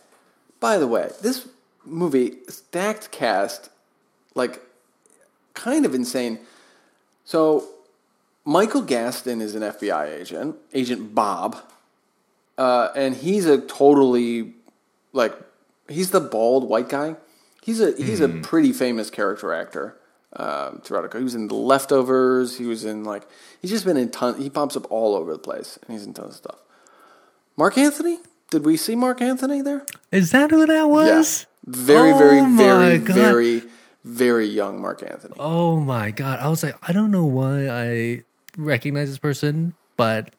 [0.58, 1.46] by the way, this
[1.84, 3.70] movie stacked cast
[4.34, 4.60] like
[5.54, 6.40] kind of insane.
[7.24, 7.68] So
[8.44, 11.62] Michael Gaston is an FBI agent, Agent Bob,
[12.58, 14.54] uh, and he's a totally
[15.12, 15.32] like
[15.88, 17.14] he's the bald white guy.
[17.64, 19.96] He's a he's a pretty famous character actor.
[20.36, 22.58] Um, throughout he was in The Leftovers.
[22.58, 23.26] He was in like
[23.62, 24.38] he's just been in ton.
[24.40, 26.58] He pops up all over the place, and he's in tons of stuff.
[27.56, 28.18] Marc Anthony?
[28.50, 29.86] Did we see Marc Anthony there?
[30.12, 31.46] Is that who that was?
[31.46, 31.50] Yeah.
[31.66, 33.14] Very, Oh very, very, God.
[33.16, 33.62] very,
[34.04, 35.34] very young Marc Anthony.
[35.38, 36.40] Oh my god!
[36.40, 38.24] I was like, I don't know why I
[38.58, 40.34] recognize this person, but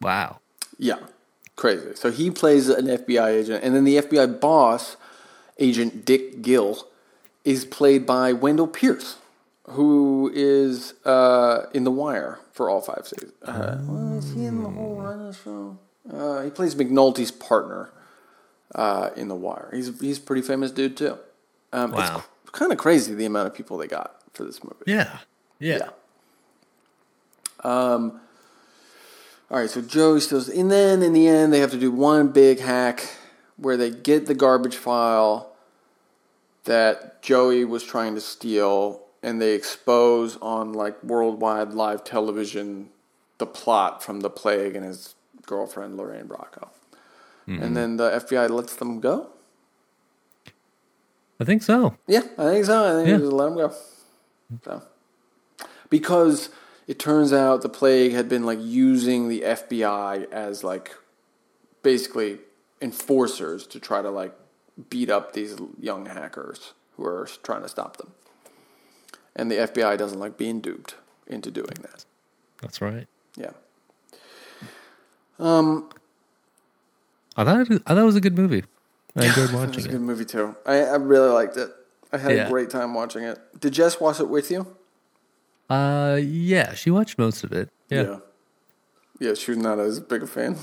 [0.00, 0.40] wow.
[0.78, 0.98] Yeah,
[1.54, 1.94] crazy.
[1.94, 4.96] So he plays an FBI agent, and then the FBI boss,
[5.58, 6.86] Agent Dick Gill,
[7.44, 9.16] is played by Wendell Pierce,
[9.70, 13.32] who is uh, in The Wire for all five seasons.
[13.42, 15.78] Uh, well, is he in the whole run of the show?
[16.12, 17.90] Uh, he plays McNulty's partner
[18.74, 19.70] uh, in The Wire.
[19.72, 21.18] He's he's a pretty famous dude too.
[21.72, 22.24] Um, Wow.
[22.42, 24.76] It's kind of crazy the amount of people they got for this movie.
[24.86, 25.18] Yeah,
[25.58, 25.78] yeah.
[25.78, 25.88] Yeah.
[27.64, 28.20] Um.
[29.48, 32.28] All right, so Joey steals, and then in the end, they have to do one
[32.28, 33.08] big hack
[33.56, 35.52] where they get the garbage file
[36.64, 42.90] that Joey was trying to steal, and they expose on like worldwide live television
[43.38, 45.14] the plot from the plague and his
[45.46, 46.68] girlfriend Lorraine Bracco,
[47.46, 47.62] mm-hmm.
[47.62, 49.28] and then the FBI lets them go.
[51.38, 51.96] I think so.
[52.06, 52.84] Yeah, I think so.
[52.84, 53.18] I think Yeah.
[53.18, 53.74] just let them go.
[54.64, 54.82] So,
[55.90, 56.50] because
[56.86, 60.92] it turns out the plague had been like using the FBI as like
[61.82, 62.38] basically
[62.80, 64.34] enforcers to try to like
[64.90, 68.12] beat up these young hackers who are trying to stop them.
[69.34, 70.94] And the FBI doesn't like being duped
[71.26, 72.04] into doing that.
[72.62, 73.06] That's right.
[73.36, 73.50] Yeah.
[75.38, 75.90] Um,
[77.36, 78.64] I thought it, I thought it was a good movie.
[79.14, 79.92] I enjoyed watching It was watching a it.
[79.92, 80.56] good movie too.
[80.64, 81.70] I, I really liked it.
[82.12, 82.46] I had Yeah.
[82.46, 83.38] a great time watching it.
[83.60, 84.66] Did Jess watch it with you?
[85.68, 87.68] Uh, yeah, she watched most of it.
[87.88, 88.02] Yeah.
[88.02, 88.18] Yeah,
[89.18, 90.56] Yeah, she was not as big a fan.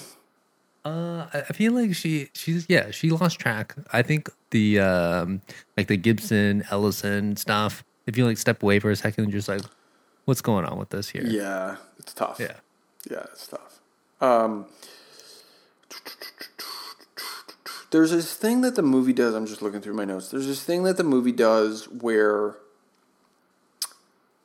[0.85, 3.75] Uh, I feel like she she's yeah she lost track.
[3.93, 5.41] I think the um
[5.77, 7.83] like the Gibson Ellingson stuff.
[8.05, 9.61] If you like step away for a second and just like,
[10.25, 11.23] what's going on with this here?
[11.25, 12.37] Yeah, it's tough.
[12.39, 12.57] Yeah.
[13.09, 13.79] Yeah, it's tough.
[14.21, 14.65] Um,
[17.91, 19.35] there's this thing that the movie does.
[19.35, 20.31] I'm just looking through my notes.
[20.31, 22.57] There's this thing that the movie does where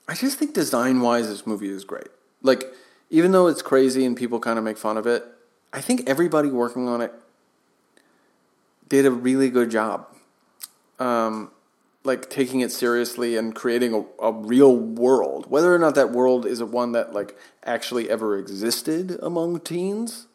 [0.08, 2.08] I just think design wise, this movie is great.
[2.42, 2.64] Like,
[3.10, 5.24] even though it's crazy and people kind of make fun of it,
[5.72, 7.12] I think everybody working on it
[8.88, 10.06] did a really good job.
[10.98, 11.50] Um,
[12.04, 15.50] like taking it seriously and creating a, a real world.
[15.50, 20.26] Whether or not that world is a one that like actually ever existed among teens,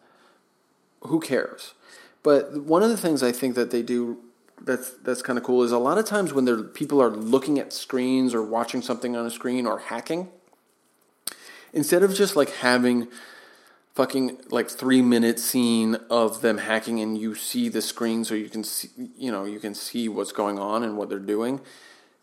[1.01, 1.73] who cares?
[2.21, 4.19] But one of the things I think that they do
[4.61, 7.59] that's that's kind of cool is a lot of times when they're people are looking
[7.59, 10.29] at screens or watching something on a screen or hacking,
[11.73, 13.07] instead of just like having
[13.93, 18.49] fucking like three minute scene of them hacking and you see the screen so you
[18.49, 21.61] can see you know you can see what's going on and what they're doing.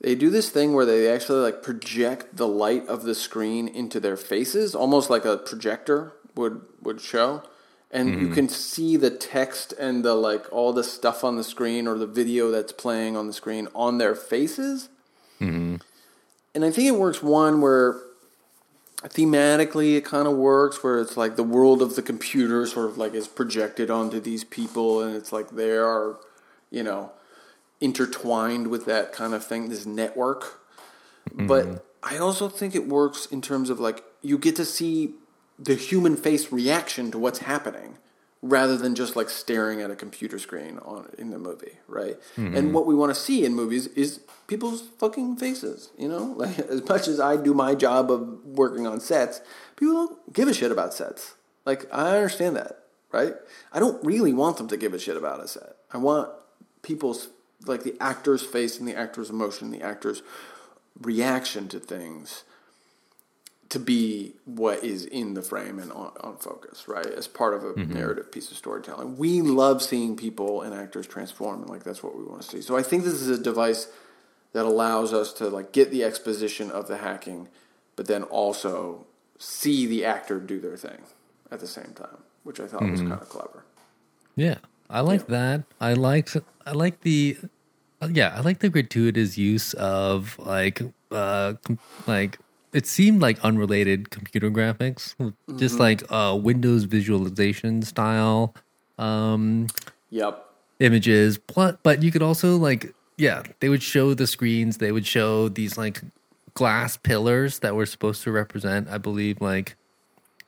[0.01, 4.01] They do this thing where they actually like project the light of the screen into
[4.01, 7.43] their faces almost like a projector would would show.
[7.93, 8.35] And you hmm.
[8.35, 12.07] can see the text and the like all the stuff on the screen or the
[12.07, 14.89] video that's playing on the screen on their faces.
[15.39, 15.77] Hmm.
[16.53, 18.01] And i think it works one where
[19.09, 22.99] thematically it kind of works where it's like the world of the computer sort of
[22.99, 26.19] like is projected onto these people and it's like they are
[26.71, 27.11] you know
[27.81, 30.61] intertwined with that kind of thing this network.
[31.33, 31.77] But mm-hmm.
[32.03, 35.15] i also think it works in terms of like you get to see
[35.59, 37.99] the human face reaction to what's happening
[38.43, 42.19] rather than just like staring at a computer screen on in the movie, right?
[42.37, 42.57] Mm-hmm.
[42.57, 46.35] And what we want to see in movies is people's fucking faces, you know?
[46.41, 49.43] Like as much as I do my job of working on sets,
[49.77, 51.35] people don't give a shit about sets.
[51.67, 53.35] Like I understand that, right?
[53.73, 55.77] I don't really want them to give a shit about a set.
[55.93, 56.31] I want
[56.83, 57.29] people's
[57.67, 60.23] like the actor's face and the actor's emotion, the actor's
[60.99, 62.45] reaction to things
[63.71, 67.07] to be what is in the frame and on, on focus, right?
[67.07, 69.17] As part of a narrative piece of storytelling.
[69.17, 72.61] We love seeing people and actors transform, and like that's what we want to see.
[72.61, 73.89] So I think this is a device
[74.53, 77.49] that allows us to like get the exposition of the hacking,
[77.95, 79.07] but then also
[79.39, 81.03] see the actor do their thing
[81.51, 83.65] at the same time, which I thought was kind of clever.
[84.35, 84.59] Yeah,
[84.89, 85.63] I like that.
[85.81, 87.39] I liked I like the
[88.03, 91.55] uh, yeah, I like the gratuitous use of like uh
[92.09, 92.39] like
[92.73, 95.15] it seemed like unrelated computer graphics,
[95.59, 98.55] just like uh Windows visualization style
[98.99, 99.67] um
[100.11, 100.45] Yep.
[100.81, 101.39] images.
[101.39, 105.49] But but you could also like yeah, they would show the screens, they would show
[105.49, 106.01] these like
[106.55, 109.77] glass pillars that were supposed to represent, I believe, like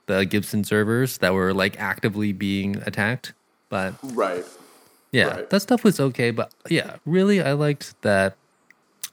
[0.06, 3.34] the Gibson servers that were like actively being attacked.
[3.68, 4.44] But Right.
[5.12, 5.50] yeah, Right.
[5.50, 8.36] that stuff was okay, but yeah, really, I liked that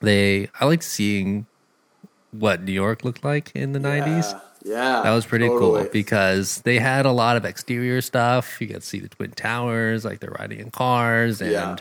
[0.01, 0.49] they.
[0.59, 1.45] I liked seeing
[2.31, 4.33] what New York looked like in the nineties.
[4.65, 5.83] Yeah, That was pretty totally.
[5.83, 8.59] cool because they had a lot of exterior stuff.
[8.59, 11.75] You to see the twin towers, like they're riding in cars, and Yeah.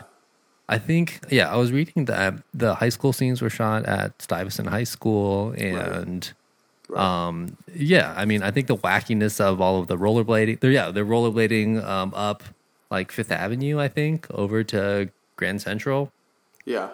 [0.69, 4.69] I think yeah, I was reading that the high school scenes were shot at Stuyvesant
[4.69, 6.31] High School, and
[6.87, 7.27] Right.
[7.27, 10.89] um, yeah, I mean, I think the wackiness of all of the rollerblading, they're yeah,
[10.89, 12.43] they're rollerblading um, up
[12.89, 16.11] like Fifth Avenue, I think, over to Grand Central
[16.65, 16.89] yeah.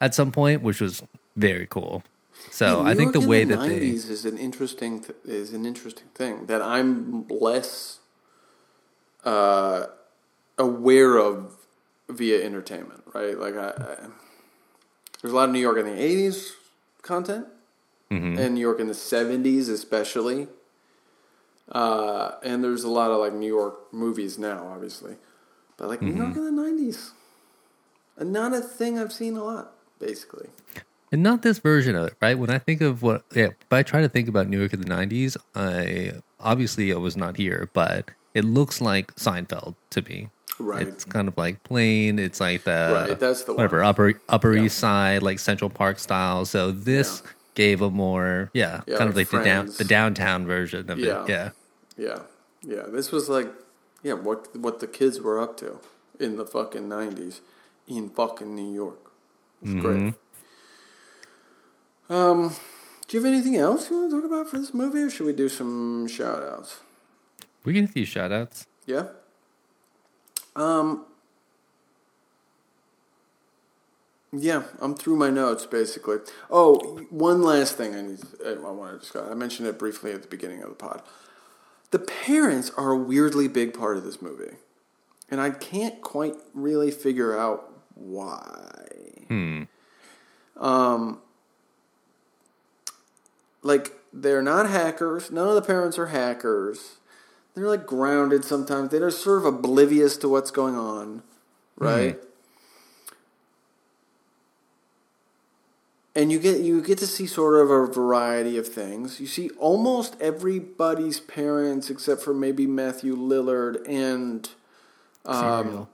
[0.00, 1.02] at some point, which was
[1.34, 2.04] very cool.
[2.50, 5.64] So Yeah, I think the way the that they is an interesting th- is an
[5.64, 8.00] interesting thing that I'm less
[9.24, 9.86] uh,
[10.58, 11.56] aware of
[12.08, 13.02] via entertainment.
[13.14, 13.96] Right, like I, I,
[15.22, 16.52] there's a lot of New York in the '80s
[17.02, 17.46] content,
[18.10, 18.38] Mm-hmm.
[18.40, 20.48] and New York in the '70s especially.
[21.70, 25.14] Uh, and there's a lot of like New York movies now, obviously,
[25.76, 27.10] but like New York in the '90s,
[28.16, 30.48] and not a thing I've seen a lot, basically.
[31.12, 32.38] And not this version of it, right?
[32.38, 34.80] When I think of what, yeah, if I try to think about New York in
[34.80, 40.28] the 90s, I obviously I was not here, but it looks like Seinfeld to me.
[40.60, 40.86] Right.
[40.86, 43.86] It's kind of like plain, it's like the, Right, that's the whatever, one.
[43.86, 44.64] Upper, Upper Yeah.
[44.64, 46.44] East Side, like Central Park style.
[46.44, 47.30] So this Yeah.
[47.54, 50.98] gave a more, yeah, Yeah, kind of like like the down, the downtown version of
[50.98, 51.04] it.
[51.04, 51.50] Yeah.
[51.96, 52.18] Yeah,
[52.62, 52.82] yeah.
[52.88, 53.48] This was like,
[54.02, 55.78] yeah, what what the kids were up to
[56.20, 57.40] in the fucking nineties
[57.88, 59.10] in fucking New York.
[59.62, 59.96] It was great.
[59.98, 60.08] Mm-hmm.
[62.10, 62.56] Um,
[63.06, 65.26] do you have anything else you want to talk about for this movie, or should
[65.26, 66.80] we do some shout outs?
[67.64, 68.66] We a few shout outs.
[68.84, 69.06] Yeah.
[70.56, 71.06] Um.
[74.32, 76.18] Yeah, I'm through my notes basically.
[76.50, 78.20] Oh, one last thing I need.
[78.44, 79.28] I want to discuss.
[79.30, 81.02] I mentioned it briefly at the beginning of the pod.
[81.92, 84.56] The parents are a weirdly big part of this movie,
[85.30, 88.86] and I can't quite really figure out why.
[89.28, 89.62] Hmm.
[90.56, 91.20] Um,
[93.62, 95.30] like they're not hackers.
[95.30, 96.96] None of the parents are hackers.
[97.54, 98.90] They're like grounded sometimes.
[98.90, 101.22] They're sort of oblivious to what's going on,
[101.76, 102.18] right?
[106.14, 109.20] And you get you get to see sort of a variety of things.
[109.20, 114.48] You see almost everybody's parents except for maybe Matthew Lillard and
[115.24, 115.90] um, Cereal.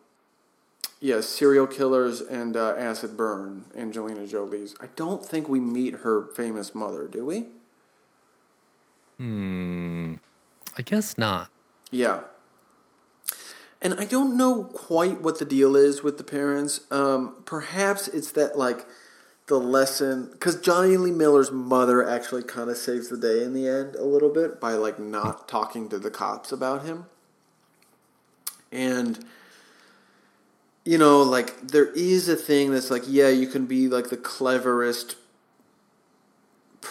[1.00, 3.66] yeah, serial killers and uh, acid burn.
[3.76, 4.74] Angelina Jolie's.
[4.80, 7.46] I don't think we meet her famous mother, do we?
[9.18, 10.14] Hmm.
[10.76, 11.50] I guess not.
[11.90, 12.20] Yeah.
[13.80, 16.80] And I don't know quite what the deal is with the parents.
[16.90, 18.86] Um, perhaps it's that like
[19.46, 23.68] the lesson because Jonny Lee Miller's mother actually kind of saves the day in the
[23.68, 27.06] end a little bit by like not talking to the cops about him.
[28.72, 29.24] And
[30.84, 34.16] you know, like there is a thing that's like, yeah, you can be like the
[34.16, 35.16] cleverest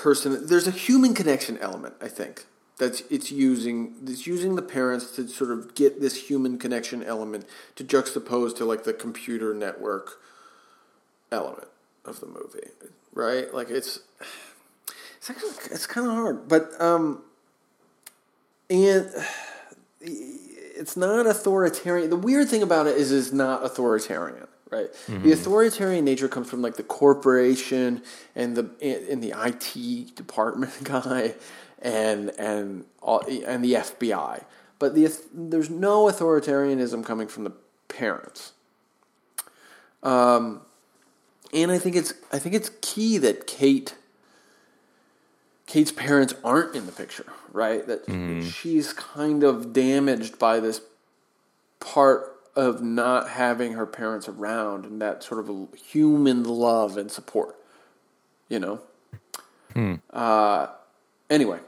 [0.05, 0.45] person.
[0.45, 2.45] There's a human connection element, I think.
[2.77, 7.45] That's it's using it's using the parents to sort of get this human connection element
[7.75, 10.21] to juxtapose to like the computer network
[11.31, 11.69] element
[12.05, 12.69] of the movie,
[13.15, 13.51] right?
[13.51, 14.01] Like it's
[15.17, 17.23] it's actually it's kind of hard, but um,
[18.69, 19.09] and
[20.01, 22.11] it's not authoritarian.
[22.11, 24.87] The weird thing about it is it's not authoritarian, right?
[25.23, 28.01] The authoritarian nature comes from like the corporation
[28.35, 28.69] and the
[29.09, 31.35] and the IT department guy
[31.81, 34.43] and and all, and the FBI.
[34.79, 37.53] But the there's no authoritarianism coming from the
[37.87, 38.53] parents.
[40.03, 40.61] Um,
[41.53, 43.95] and I think it's I think it's key that Kate
[45.67, 47.85] Kate's parents aren't in the picture, right?
[47.87, 48.07] That
[48.43, 50.81] she's kind of damaged by this
[51.79, 57.55] part of not having her parents around and that sort of human love and support,
[58.49, 58.81] you know.
[60.13, 60.67] Uh,
[61.29, 61.59] anyway,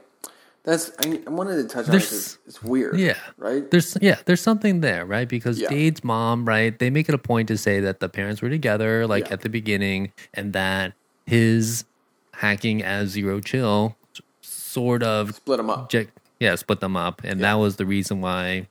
[0.64, 2.38] that's I, I wanted to touch on this.
[2.46, 3.18] It's weird, Yeah.
[3.36, 3.70] right?
[3.70, 5.28] There's yeah, there's something there, right?
[5.28, 5.68] Because Yeah.
[5.68, 6.78] Dade's mom, right?
[6.78, 9.34] They make it a point to say that the parents were together, like Yeah.
[9.34, 10.94] at the beginning, and that
[11.26, 11.84] his
[12.32, 13.94] hacking as Zero Chill
[14.40, 15.90] sort of Split them up.
[15.90, 16.08] Jack,
[16.40, 18.68] yeah, split them up, and that was the reason why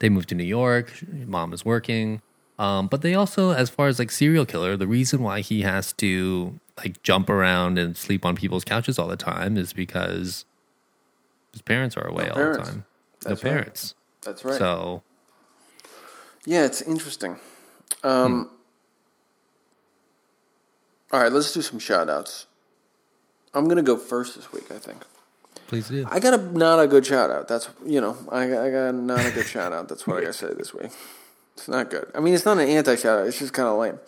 [0.00, 0.92] they moved to New York.
[1.08, 2.20] Mom is working,
[2.58, 5.94] um, but they also, as far as like Cereal Killer, the reason why he has
[5.94, 10.44] to like jump around and sleep on people's couches all the time is because
[11.52, 12.58] his parents are away all parents.
[12.58, 12.84] the time.
[13.22, 13.56] That's no right.
[13.56, 13.94] parents.
[14.22, 14.58] That's right.
[14.58, 15.02] So
[16.44, 17.36] Yeah, it's interesting.
[18.02, 18.50] Um,
[21.12, 22.46] All right, let's do some shout outs.
[23.52, 25.04] I'm going to go first this week, I think.
[25.70, 26.04] Please do.
[26.10, 27.46] I got a not a good shout out.
[27.46, 29.88] That's, you know, I, I got not a good shout out.
[29.88, 30.90] That's what I got to say this week.
[31.54, 32.10] It's not good.
[32.12, 33.98] I mean, it's not an anti shout out, it's just kind of lame.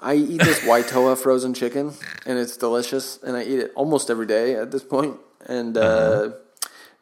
[0.00, 1.92] I eat this Waitoa frozen chicken,
[2.24, 5.16] and it's delicious, and I eat it almost every day at this point.
[5.46, 6.30] and uh,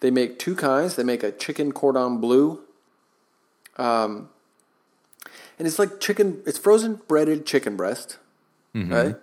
[0.01, 0.97] they make two kinds.
[0.97, 2.61] They make a chicken cordon bleu,
[3.77, 4.31] um,
[5.59, 6.43] and it's like chicken.
[6.47, 8.17] It's frozen breaded chicken breast,
[8.93, 9.17] right?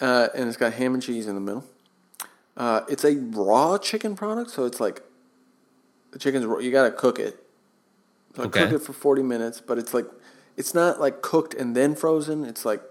[0.00, 1.64] Uh, and it's got ham and cheese in the middle.
[2.56, 5.02] Uh, it's a raw chicken product, so it's like
[6.12, 6.58] the chicken's raw.
[6.58, 7.44] You gotta cook it.
[8.36, 8.64] So I Okay.
[8.64, 10.06] cook it for forty minutes, but it's like
[10.56, 12.44] it's not like cooked and then frozen.
[12.44, 12.82] It's like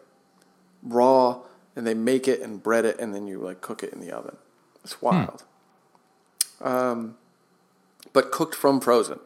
[0.81, 1.41] raw,
[1.75, 4.11] and they make it and bread it, and then you like cook it in the
[4.11, 4.35] oven.
[4.83, 5.43] It's wild.
[6.61, 7.15] Um,
[8.11, 9.19] but cooked from frozen.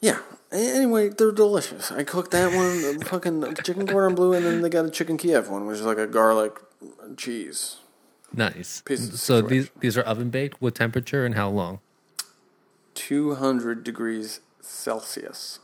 [0.00, 0.20] Yeah.
[0.50, 1.92] Anyway, they're delicious.
[1.92, 5.16] I cooked that one, the fucking chicken cordon bleu, and then they got a chicken
[5.18, 6.56] Kiev one, which is like a garlic
[7.16, 7.76] cheese.
[8.32, 8.82] Nice.
[8.84, 10.60] Pieces So these these are oven baked.
[10.60, 11.80] What temperature and how long?
[12.94, 15.60] 200 degrees Celsius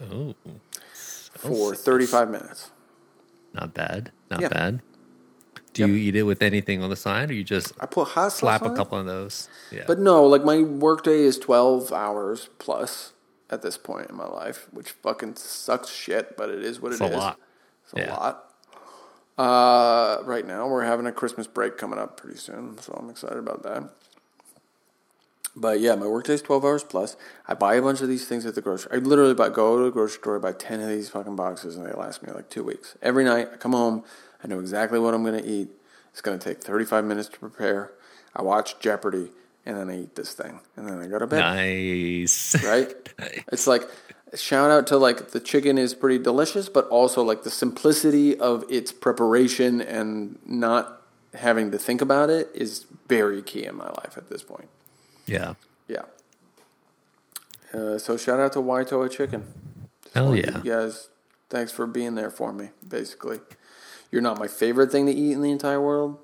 [0.00, 0.34] Oh,
[1.36, 2.70] for 35 minutes.
[3.54, 4.12] not bad.
[4.30, 4.48] Not Yeah.
[4.48, 4.80] bad.
[5.74, 5.88] Do Yep.
[5.90, 8.62] you eat it with anything on the side, or you just I put hot slap
[8.62, 8.76] a it.
[8.76, 9.48] couple of those?
[9.70, 9.84] Yeah.
[9.86, 13.12] But no, like my workday is 12 hours plus
[13.50, 17.00] at this point in my life, which fucking sucks shit, but it is what it's
[17.00, 17.16] it a is.
[17.16, 17.40] lot.
[17.84, 18.14] It's a Yeah.
[18.16, 18.51] lot.
[19.42, 23.38] Uh, right now, we're having a Christmas break coming up pretty soon, so I'm excited
[23.38, 23.90] about that.
[25.56, 27.16] But yeah, my workday is 12 hours plus.
[27.48, 28.92] I buy a bunch of these things at the grocery.
[28.92, 31.84] I literally buy, go to the grocery store, buy 10 of these fucking boxes, and
[31.84, 32.96] they last me like two weeks.
[33.02, 34.04] Every night, I come home,
[34.44, 35.70] I know exactly what I'm going to eat.
[36.12, 37.90] It's going to take 35 minutes to prepare.
[38.36, 39.30] I watch Jeopardy,
[39.64, 42.62] and then I eat this thing, and then I go to bed Nice.
[42.64, 42.92] right?
[43.52, 43.82] It's like
[44.34, 48.64] shout out to like the chicken is pretty delicious, but also like the simplicity of
[48.70, 51.02] its preparation and not
[51.34, 54.68] having to think about it is very key in my life at this point.
[55.26, 55.54] yeah.
[55.88, 56.02] Yeah.
[57.74, 59.44] Uh, so shout out to Waitoa Chicken.
[60.02, 60.58] Just Hell yeah.
[60.62, 61.08] You guys,
[61.50, 62.68] thanks for being there for me.
[62.86, 63.40] Basically,
[64.10, 66.18] you're not my favorite thing to eat in the entire world.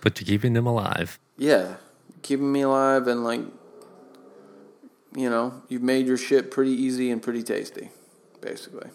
[0.00, 1.18] But you're keeping them alive.
[1.38, 1.76] Yeah,
[2.26, 3.40] keeping me alive and like,
[5.14, 7.90] you know, you've made your shit pretty easy and pretty tasty,
[8.40, 8.90] basically.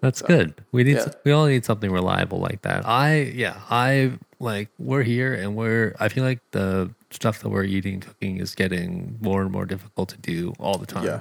[0.00, 0.54] That's good.
[0.72, 0.96] We need.
[0.96, 1.08] yeah.
[1.24, 2.86] We all need something reliable like that.
[2.86, 3.60] I yeah.
[3.68, 5.94] I like we're here and we're.
[6.00, 10.08] I feel like the stuff that we're eating, cooking is getting more and more difficult
[10.10, 11.04] to do all the time.
[11.04, 11.20] Yeah,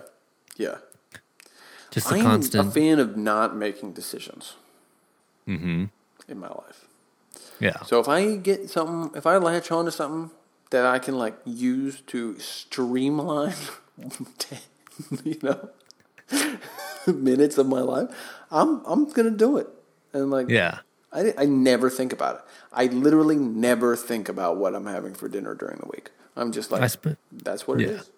[0.56, 0.78] yeah.
[1.92, 2.70] Just the I'm constant.
[2.70, 4.56] a fan of not making decisions
[5.46, 5.86] mm-hmm.
[6.30, 6.86] in my life.
[7.60, 7.82] Yeah.
[7.82, 10.32] So if I get something, if I latch on to something
[10.70, 13.54] that I can like use to streamline,
[15.24, 15.70] you know,
[17.08, 18.10] minutes of my life,
[18.52, 19.68] I'm I'm gonna do it.
[20.14, 20.80] And like, Yeah.
[21.12, 22.42] I I never think about it.
[22.72, 26.12] I literally never think about what I'm having for dinner during the week.
[26.36, 27.96] I'm just like, I sp- that's what it yeah.
[27.96, 28.12] is.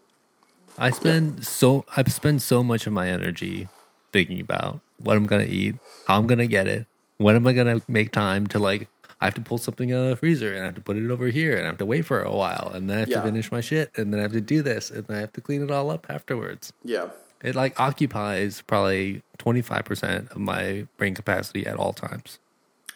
[0.78, 3.70] I spend so I spend so much of my energy
[4.12, 5.76] thinking about what I'm gonna eat,
[6.08, 6.86] how I'm gonna get it,
[7.18, 8.89] when am I gonna make time to like
[9.22, 11.09] I have to pull something out of the freezer and I have to put it
[11.11, 13.17] over here and I have to wait for a while and then I have Yeah.
[13.22, 15.34] to finish my shit and then I have to do this and then I have
[15.34, 16.74] to clean it all up afterwards.
[16.84, 17.09] Yeah,
[17.43, 22.39] It like occupies probably twenty five percent of my brain capacity at all times.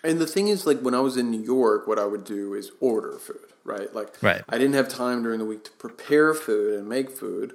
[0.04, 2.54] And the thing is, like when I was in New York, what I would do
[2.54, 3.94] is order food, right?
[3.94, 4.44] Like, Right.
[4.50, 7.54] I didn't have time during the week to prepare food and make food.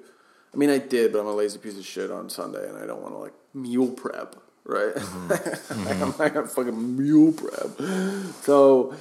[0.53, 2.87] I mean, I did, but I'm a lazy piece of shit on Sunday, and I
[2.87, 4.35] don't want to like meal prep,
[4.65, 4.95] right?
[4.95, 5.85] Mm-hmm.
[5.85, 8.35] like I'm like gonna fucking meal prep.
[8.43, 8.95] So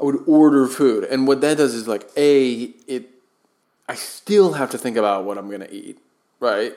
[0.00, 3.10] I would order food, and what that does is like, a it.
[3.88, 5.98] I still have to think about what I'm gonna eat,
[6.38, 6.76] right?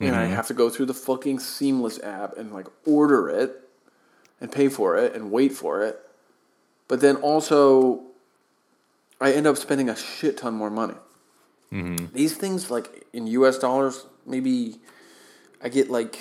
[0.00, 0.34] And I mm-hmm.
[0.34, 3.68] have to go through the fucking Seamless app and like order it
[4.40, 6.00] and pay for it and wait for it.
[6.88, 8.02] But then also,
[9.20, 10.94] I end up spending a shit ton more money.
[11.72, 12.14] Mm-hmm.
[12.14, 14.76] These things, like in US dollars, maybe
[15.62, 16.18] I get like,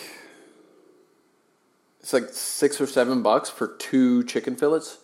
[2.03, 4.97] it's like six or seven bucks for two chicken fillets.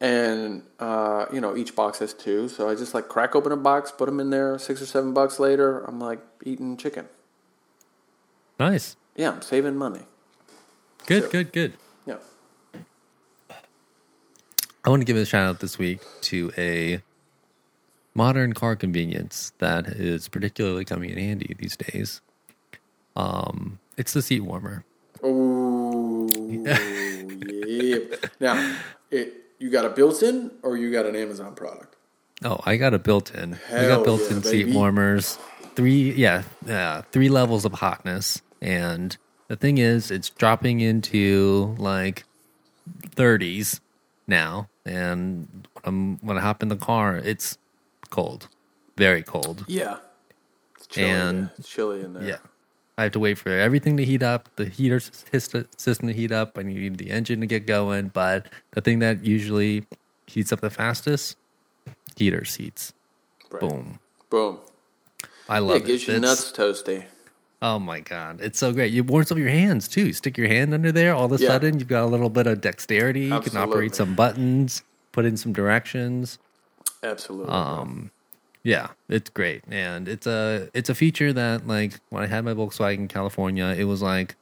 [0.00, 2.48] And, uh, you know, each box has two.
[2.48, 5.12] So I just like crack open a box, put them in there, six or seven
[5.12, 7.08] bucks later, I'm like eating chicken.
[8.60, 8.96] Nice.
[9.16, 10.02] Yeah, I'm saving money.
[11.06, 11.30] Good, Sure.
[11.30, 11.72] good, good.
[12.06, 12.16] Yeah.
[14.84, 17.02] I want to give a shout out this week to a
[18.14, 22.20] modern car convenience that is particularly coming in handy these days.
[23.16, 24.84] Um, it's the seat warmer.
[25.22, 25.63] Oh,
[26.62, 28.16] yeah.
[28.40, 28.76] Now,
[29.10, 31.96] it, you got a built-in or you got an Amazon product?
[32.44, 33.52] Oh, I got a built-in.
[33.52, 34.72] Hell got built-in yeah, seat baby.
[34.76, 35.38] warmers.
[35.76, 39.16] Three, yeah, yeah, three levels of hotness, and
[39.48, 42.24] the thing is, it's dropping into like
[43.16, 43.80] 30s
[44.26, 47.58] now, and when, I'm, when I hop in the car, it's
[48.10, 48.48] cold,
[48.96, 49.64] very cold.
[49.66, 49.96] Yeah.
[50.76, 51.10] It's chilly.
[51.10, 52.22] And- it's chilly in there.
[52.24, 52.36] Yeah.
[52.96, 56.56] I have to wait for everything to heat up, the heater system to heat up.
[56.56, 58.08] I need the engine to get going.
[58.08, 59.84] But the thing that usually
[60.26, 61.36] heats up the fastest
[62.16, 62.92] heater seats.
[63.50, 63.60] Right.
[63.60, 63.98] Boom.
[64.30, 64.58] Boom.
[65.48, 67.04] I Yeah, love it gives you nuts toasty.
[67.62, 68.94] Oh my god, it's so great!
[68.94, 70.06] It warms up your hands too.
[70.08, 71.48] You stick your hand under there, all of a Yeah.
[71.48, 73.26] sudden you've got a little bit of dexterity.
[73.26, 74.82] You can operate some buttons,
[75.12, 76.38] put in some directions.
[77.02, 77.50] Absolutely.
[77.52, 78.10] Um,
[78.64, 82.54] yeah, it's great, and it's a it's a feature that like when I had my
[82.54, 84.34] Volkswagen in California, it was like,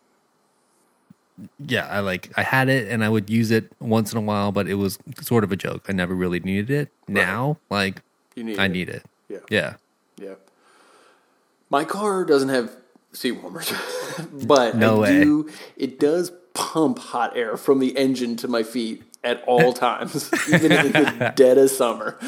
[1.58, 4.52] yeah, I like I had it and I would use it once in a while,
[4.52, 5.86] but it was sort of a joke.
[5.88, 6.88] I never really needed it.
[7.08, 8.02] Now, like
[8.36, 8.68] you need I it.
[8.70, 9.04] need it.
[9.28, 9.38] Yeah.
[9.50, 9.74] Yeah,
[10.20, 10.34] Yeah.
[11.70, 12.70] My car doesn't have
[13.12, 13.72] seat warmers,
[14.46, 15.24] but No I way.
[15.24, 15.50] do.
[15.76, 20.70] It does pump hot air from the engine to my feet at all times, even
[20.72, 22.18] in the dead of summer.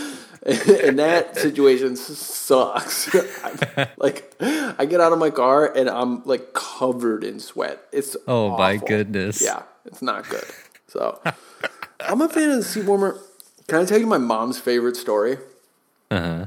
[0.84, 3.14] and that situation sucks.
[3.97, 7.80] Like I get out of my car and I'm like covered in sweat.
[7.92, 9.42] It's Oh, my goodness.
[9.42, 10.45] Yeah, it's not good.
[10.88, 11.20] So
[12.01, 13.18] I'm a fan of the seat warmer.
[13.68, 15.38] Can I tell you my mom's favorite story?
[16.11, 16.47] uh huh.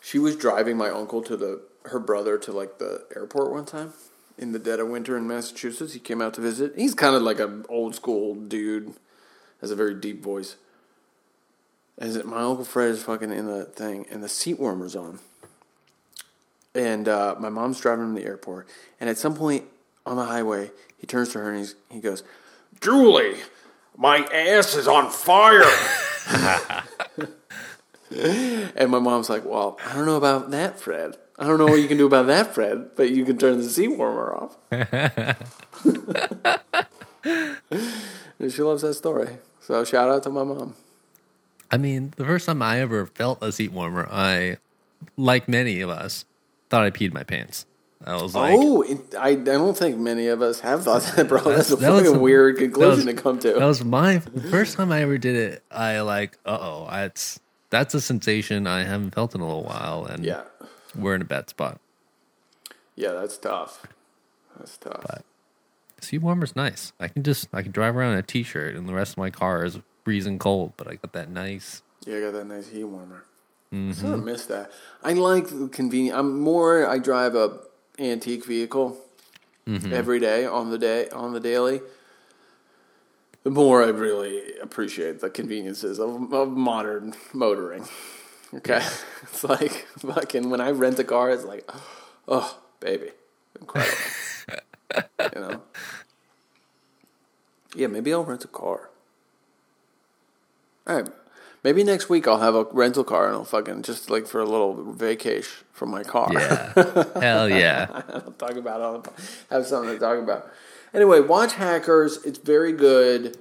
[0.00, 3.92] She was driving my uncle to the her brother to like the airport one time
[4.38, 5.92] in the dead of winter in Massachusetts.
[5.92, 6.72] He came out to visit.
[6.76, 8.94] He's kind of like an old school dude,
[9.60, 10.56] has a very deep voice.
[11.98, 15.20] And my uncle Fred is fucking in the thing, and the seat warmer's on.
[16.74, 18.68] And uh, my mom's driving him to the airport,
[19.00, 19.64] and at some point
[20.04, 22.24] on the highway, he turns to her and he's, he goes,
[22.80, 23.36] "Julie,
[23.96, 25.62] my ass is on fire."
[28.10, 31.16] And my mom's like, "Well, I don't know about that, Fred.
[31.38, 33.68] I don't know what you can do about that, Fred, but you can turn the
[33.68, 34.56] seat warmer off."
[38.38, 39.28] and she loves that story.
[39.60, 40.74] So shout out to my mom.
[41.74, 44.58] I mean, the first time I ever felt a seat warmer, I,
[45.16, 46.24] like many of us,
[46.70, 47.66] thought I peed my pants.
[48.06, 51.26] I was like, oh, it, I, I don't think many of us have thought that,
[51.26, 51.40] bro.
[51.42, 53.54] That's, a that was fucking a- weird conclusion was- to come to.
[53.54, 55.62] that was my the first time I ever did it.
[55.70, 60.04] I like, uh oh, that's that's a sensation I haven't felt in a little while,
[60.04, 60.42] and yeah,
[60.94, 61.80] we're in a bad spot.
[62.94, 63.86] yeah, that's tough.
[64.58, 65.04] That's tough.
[66.00, 66.92] Seat warmer's nice.
[67.00, 69.30] I can just I can drive around in a t-shirt, and the rest of my
[69.30, 71.82] car is freezing cold, but I got that nice.
[72.06, 73.24] Yeah, I got that nice heat warmer.
[73.72, 73.90] Mm-hmm.
[73.90, 74.70] I sort of miss that.
[75.02, 76.16] I like the convenience.
[76.16, 76.86] I'm more.
[76.86, 77.58] I drive a
[77.98, 78.98] antique vehicle
[79.66, 79.94] Mm-hmm.
[79.94, 81.80] every day on the day on the daily.
[83.44, 87.86] The more I really appreciate the conveniences of, of modern motoring.
[88.52, 88.82] Okay,
[89.22, 91.66] it's like fucking when I rent a car, it's like,
[92.28, 93.12] oh baby,
[93.58, 93.96] incredible.
[95.34, 95.62] you know.
[97.74, 98.90] Yeah, maybe I'll rent a car.
[100.86, 101.08] All right.
[101.62, 104.44] Maybe next week I'll have a rental car and I'll fucking just like for a
[104.44, 106.28] little vacation from my car.
[106.30, 106.72] Yeah,
[107.20, 107.86] hell yeah.
[108.08, 108.84] I'll talk about it.
[109.50, 110.50] I'll have something to talk about.
[110.92, 112.22] Anyway, watch Hackers.
[112.24, 113.38] It's very good.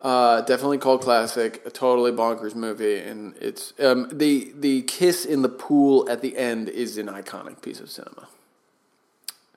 [0.00, 1.60] Uh, definitely called classic.
[1.66, 6.38] A totally bonkers movie, and it's um, the the kiss in the pool at the
[6.38, 8.28] end is an iconic piece of cinema.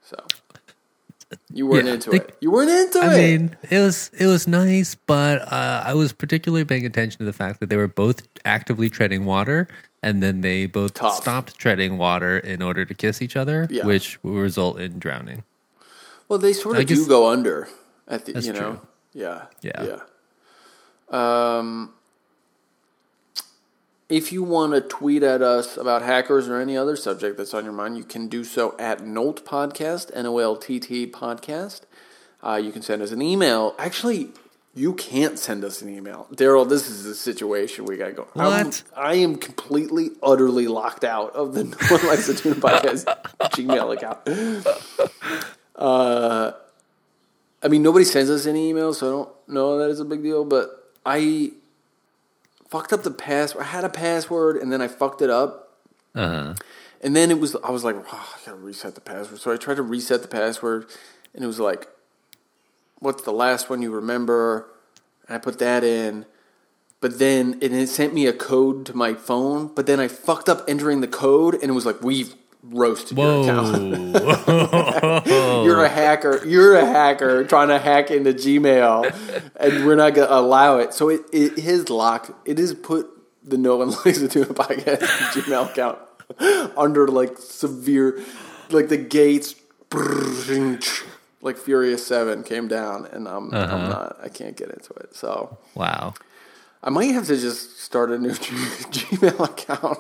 [0.02, 0.18] So
[1.54, 2.36] you weren't Yeah, into they- it.
[2.42, 3.08] You weren't into I it.
[3.14, 7.26] I mean, it was it was nice, but uh, I was particularly paying attention to
[7.26, 9.68] the fact that they were both actively treading water,
[10.04, 11.16] and then they both Tough.
[11.16, 13.86] stopped treading water in order to kiss each other, Yeah.
[13.86, 15.44] which will result in drowning.
[16.28, 17.68] Well, they sort of do go under
[18.08, 18.60] at the you know.
[18.60, 18.80] true.
[19.14, 19.46] Yeah.
[19.62, 19.84] Yeah.
[19.84, 21.58] Yeah.
[21.60, 21.94] Um
[24.12, 27.64] if you want to tweet at us about hackers or any other subject that's on
[27.64, 31.82] your mind, you can do so at Nolt Podcast, N O L T T Podcast.
[32.44, 33.74] Uh, you can send us an email.
[33.80, 34.30] Actually,
[34.74, 36.28] you can't send us an email.
[36.34, 38.28] Daryl, this is the situation we got to go.
[38.36, 38.84] I'm- What?
[38.96, 43.06] I am completely, utterly locked out of the No One Likes to Tuna Podcast
[43.54, 45.08] Gmail account.
[45.76, 46.52] Uh,
[47.64, 50.22] I mean, nobody sends us any emails, so I don't know that it's a big
[50.24, 50.44] deal.
[50.46, 51.52] But I
[52.72, 53.66] fucked up the password.
[53.66, 55.78] I had a password, and then I fucked it up.
[56.16, 56.54] Uh huh.
[57.02, 59.40] And then it was, I was like, oh, I gotta reset the password.
[59.40, 60.88] So I tried to reset the password,
[61.36, 61.88] and it was like,
[63.00, 64.70] what's the last one you remember?
[65.28, 66.26] And I put that in.
[67.02, 69.72] But then and it sent me a code to my phone.
[69.74, 73.42] But then I fucked up entering the code, and it was like, we've roasted your
[73.42, 73.94] account.
[75.66, 76.46] You're a hacker.
[76.46, 80.94] You're a hacker trying to hack into Gmail, and we're not going to allow it.
[80.94, 82.32] So it, it is locked.
[82.46, 83.10] It is put
[83.44, 85.00] the No One Likes to Do a Podcast
[85.34, 86.00] Gmail account
[86.78, 88.22] under like severe,
[88.70, 89.56] like the gates,
[91.42, 93.88] like Furious Seven came down, and I'm I'm uh-huh.
[93.88, 94.18] not.
[94.24, 95.16] I can't get into it.
[95.16, 96.14] So wow.
[96.84, 98.40] I might have to just start a new G-
[98.92, 100.00] Gmail account.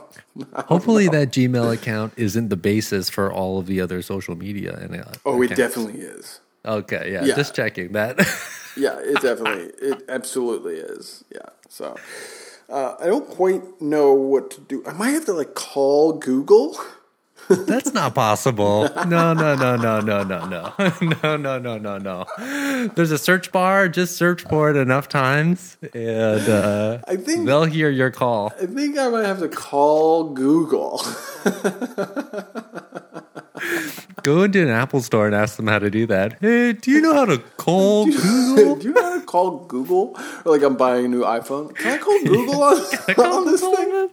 [0.67, 4.75] Hopefully, that Gmail account isn't the basis for all of the other social media.
[4.81, 6.39] And uh, Oh, it definitely is.
[6.65, 7.35] Okay, yeah, Yeah.
[7.35, 8.19] just checking that.
[8.77, 11.25] Yeah, it definitely, it absolutely is.
[11.29, 11.49] Yeah.
[11.67, 11.97] So,
[12.69, 14.81] Uh, I don't quite know what to do.
[14.87, 16.77] I might have to like call Google.
[17.49, 18.89] That's not possible.
[19.07, 20.73] No, no, no, no, no, no, no,
[21.23, 22.25] no, no, no, no, no.
[22.95, 23.89] There's a search bar.
[23.89, 28.53] Just search for it enough times, and uh, I think they'll hear your call.
[28.61, 31.01] I think I might have to call Google.
[34.23, 36.37] Go into an Apple store and ask them how to do that.
[36.41, 38.75] Hey, do you know how to call Google?
[38.75, 40.17] do you know how to call Google?
[40.45, 41.75] Or like I'm buying a new iPhone.
[41.75, 44.09] Can I call Google on, on this thing?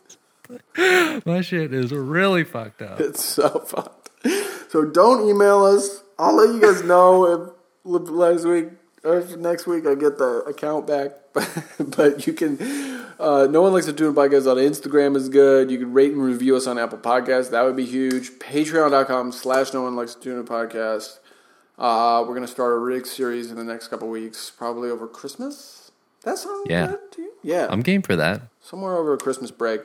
[1.26, 3.00] My shit is really fucked up.
[3.00, 4.10] It's so fucked.
[4.70, 6.02] So don't email us.
[6.18, 8.68] I'll let you guys know if last week
[9.04, 11.12] or if next week I get the account back.
[11.38, 12.58] But, but you can.
[13.20, 15.70] Uh, no one likes to tune a podcast on Instagram is good.
[15.70, 17.50] You can rate and review us on Apple Podcasts.
[17.50, 18.30] That would be huge.
[18.40, 21.18] Patreon.com slash no one likes to tune a podcast.
[21.78, 25.92] Uh, we're gonna start a rig series in the next couple weeks, probably over Christmas.
[26.24, 26.88] That sounds Yeah.
[26.88, 27.32] good to you?
[27.44, 27.68] Yeah.
[27.70, 28.42] I'm game for that.
[28.60, 29.82] somewhere over a Christmas break.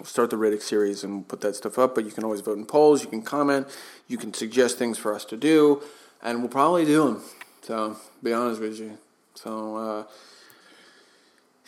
[0.00, 2.56] We'll start the Riddick series and put that stuff up, but you can always vote
[2.56, 3.66] in polls, you can comment,
[4.08, 5.82] you can suggest things for us to do,
[6.22, 7.22] and we'll probably do them.
[7.60, 8.96] So, be honest with you.
[9.34, 10.04] So, uh,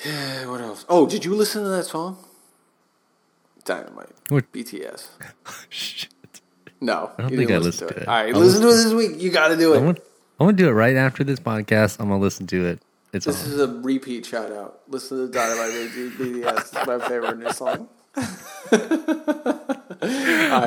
[0.06, 0.86] yeah, what else?
[0.88, 2.16] Oh, did you listen to that song?
[3.66, 4.08] Dynamite.
[4.30, 4.50] What?
[4.50, 5.08] BTS.
[5.68, 6.08] Shit.
[6.80, 8.08] No, I don't think didn't I listen listened to it.
[8.08, 9.20] All right, I'll listen to it this week.
[9.20, 9.82] You got to do it.
[9.82, 10.00] want,
[10.40, 12.00] I want to do it right after this podcast.
[12.00, 12.80] I'm gonna listen to it.
[13.12, 13.52] It's This on.
[13.52, 14.80] is a repeat shout out.
[14.88, 16.58] Listen to Dynamite by BTS.
[16.60, 17.88] It's my favorite new song.
[18.16, 18.26] I'm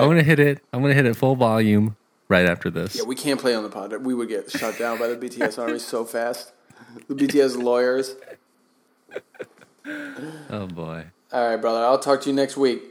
[0.10, 0.62] gonna hit it.
[0.74, 1.96] I'm gonna hit it full volume
[2.28, 2.96] right after this.
[2.96, 3.94] Yeah, we can't play on the pod.
[4.04, 6.52] We would get shut down by the BTS army so fast.
[7.08, 8.16] The BTS lawyers.
[10.50, 11.84] Oh boy, All right, brother.
[11.86, 12.82] I'll talk to you next week.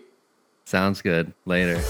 [0.65, 1.33] sounds good.
[1.45, 1.81] Later.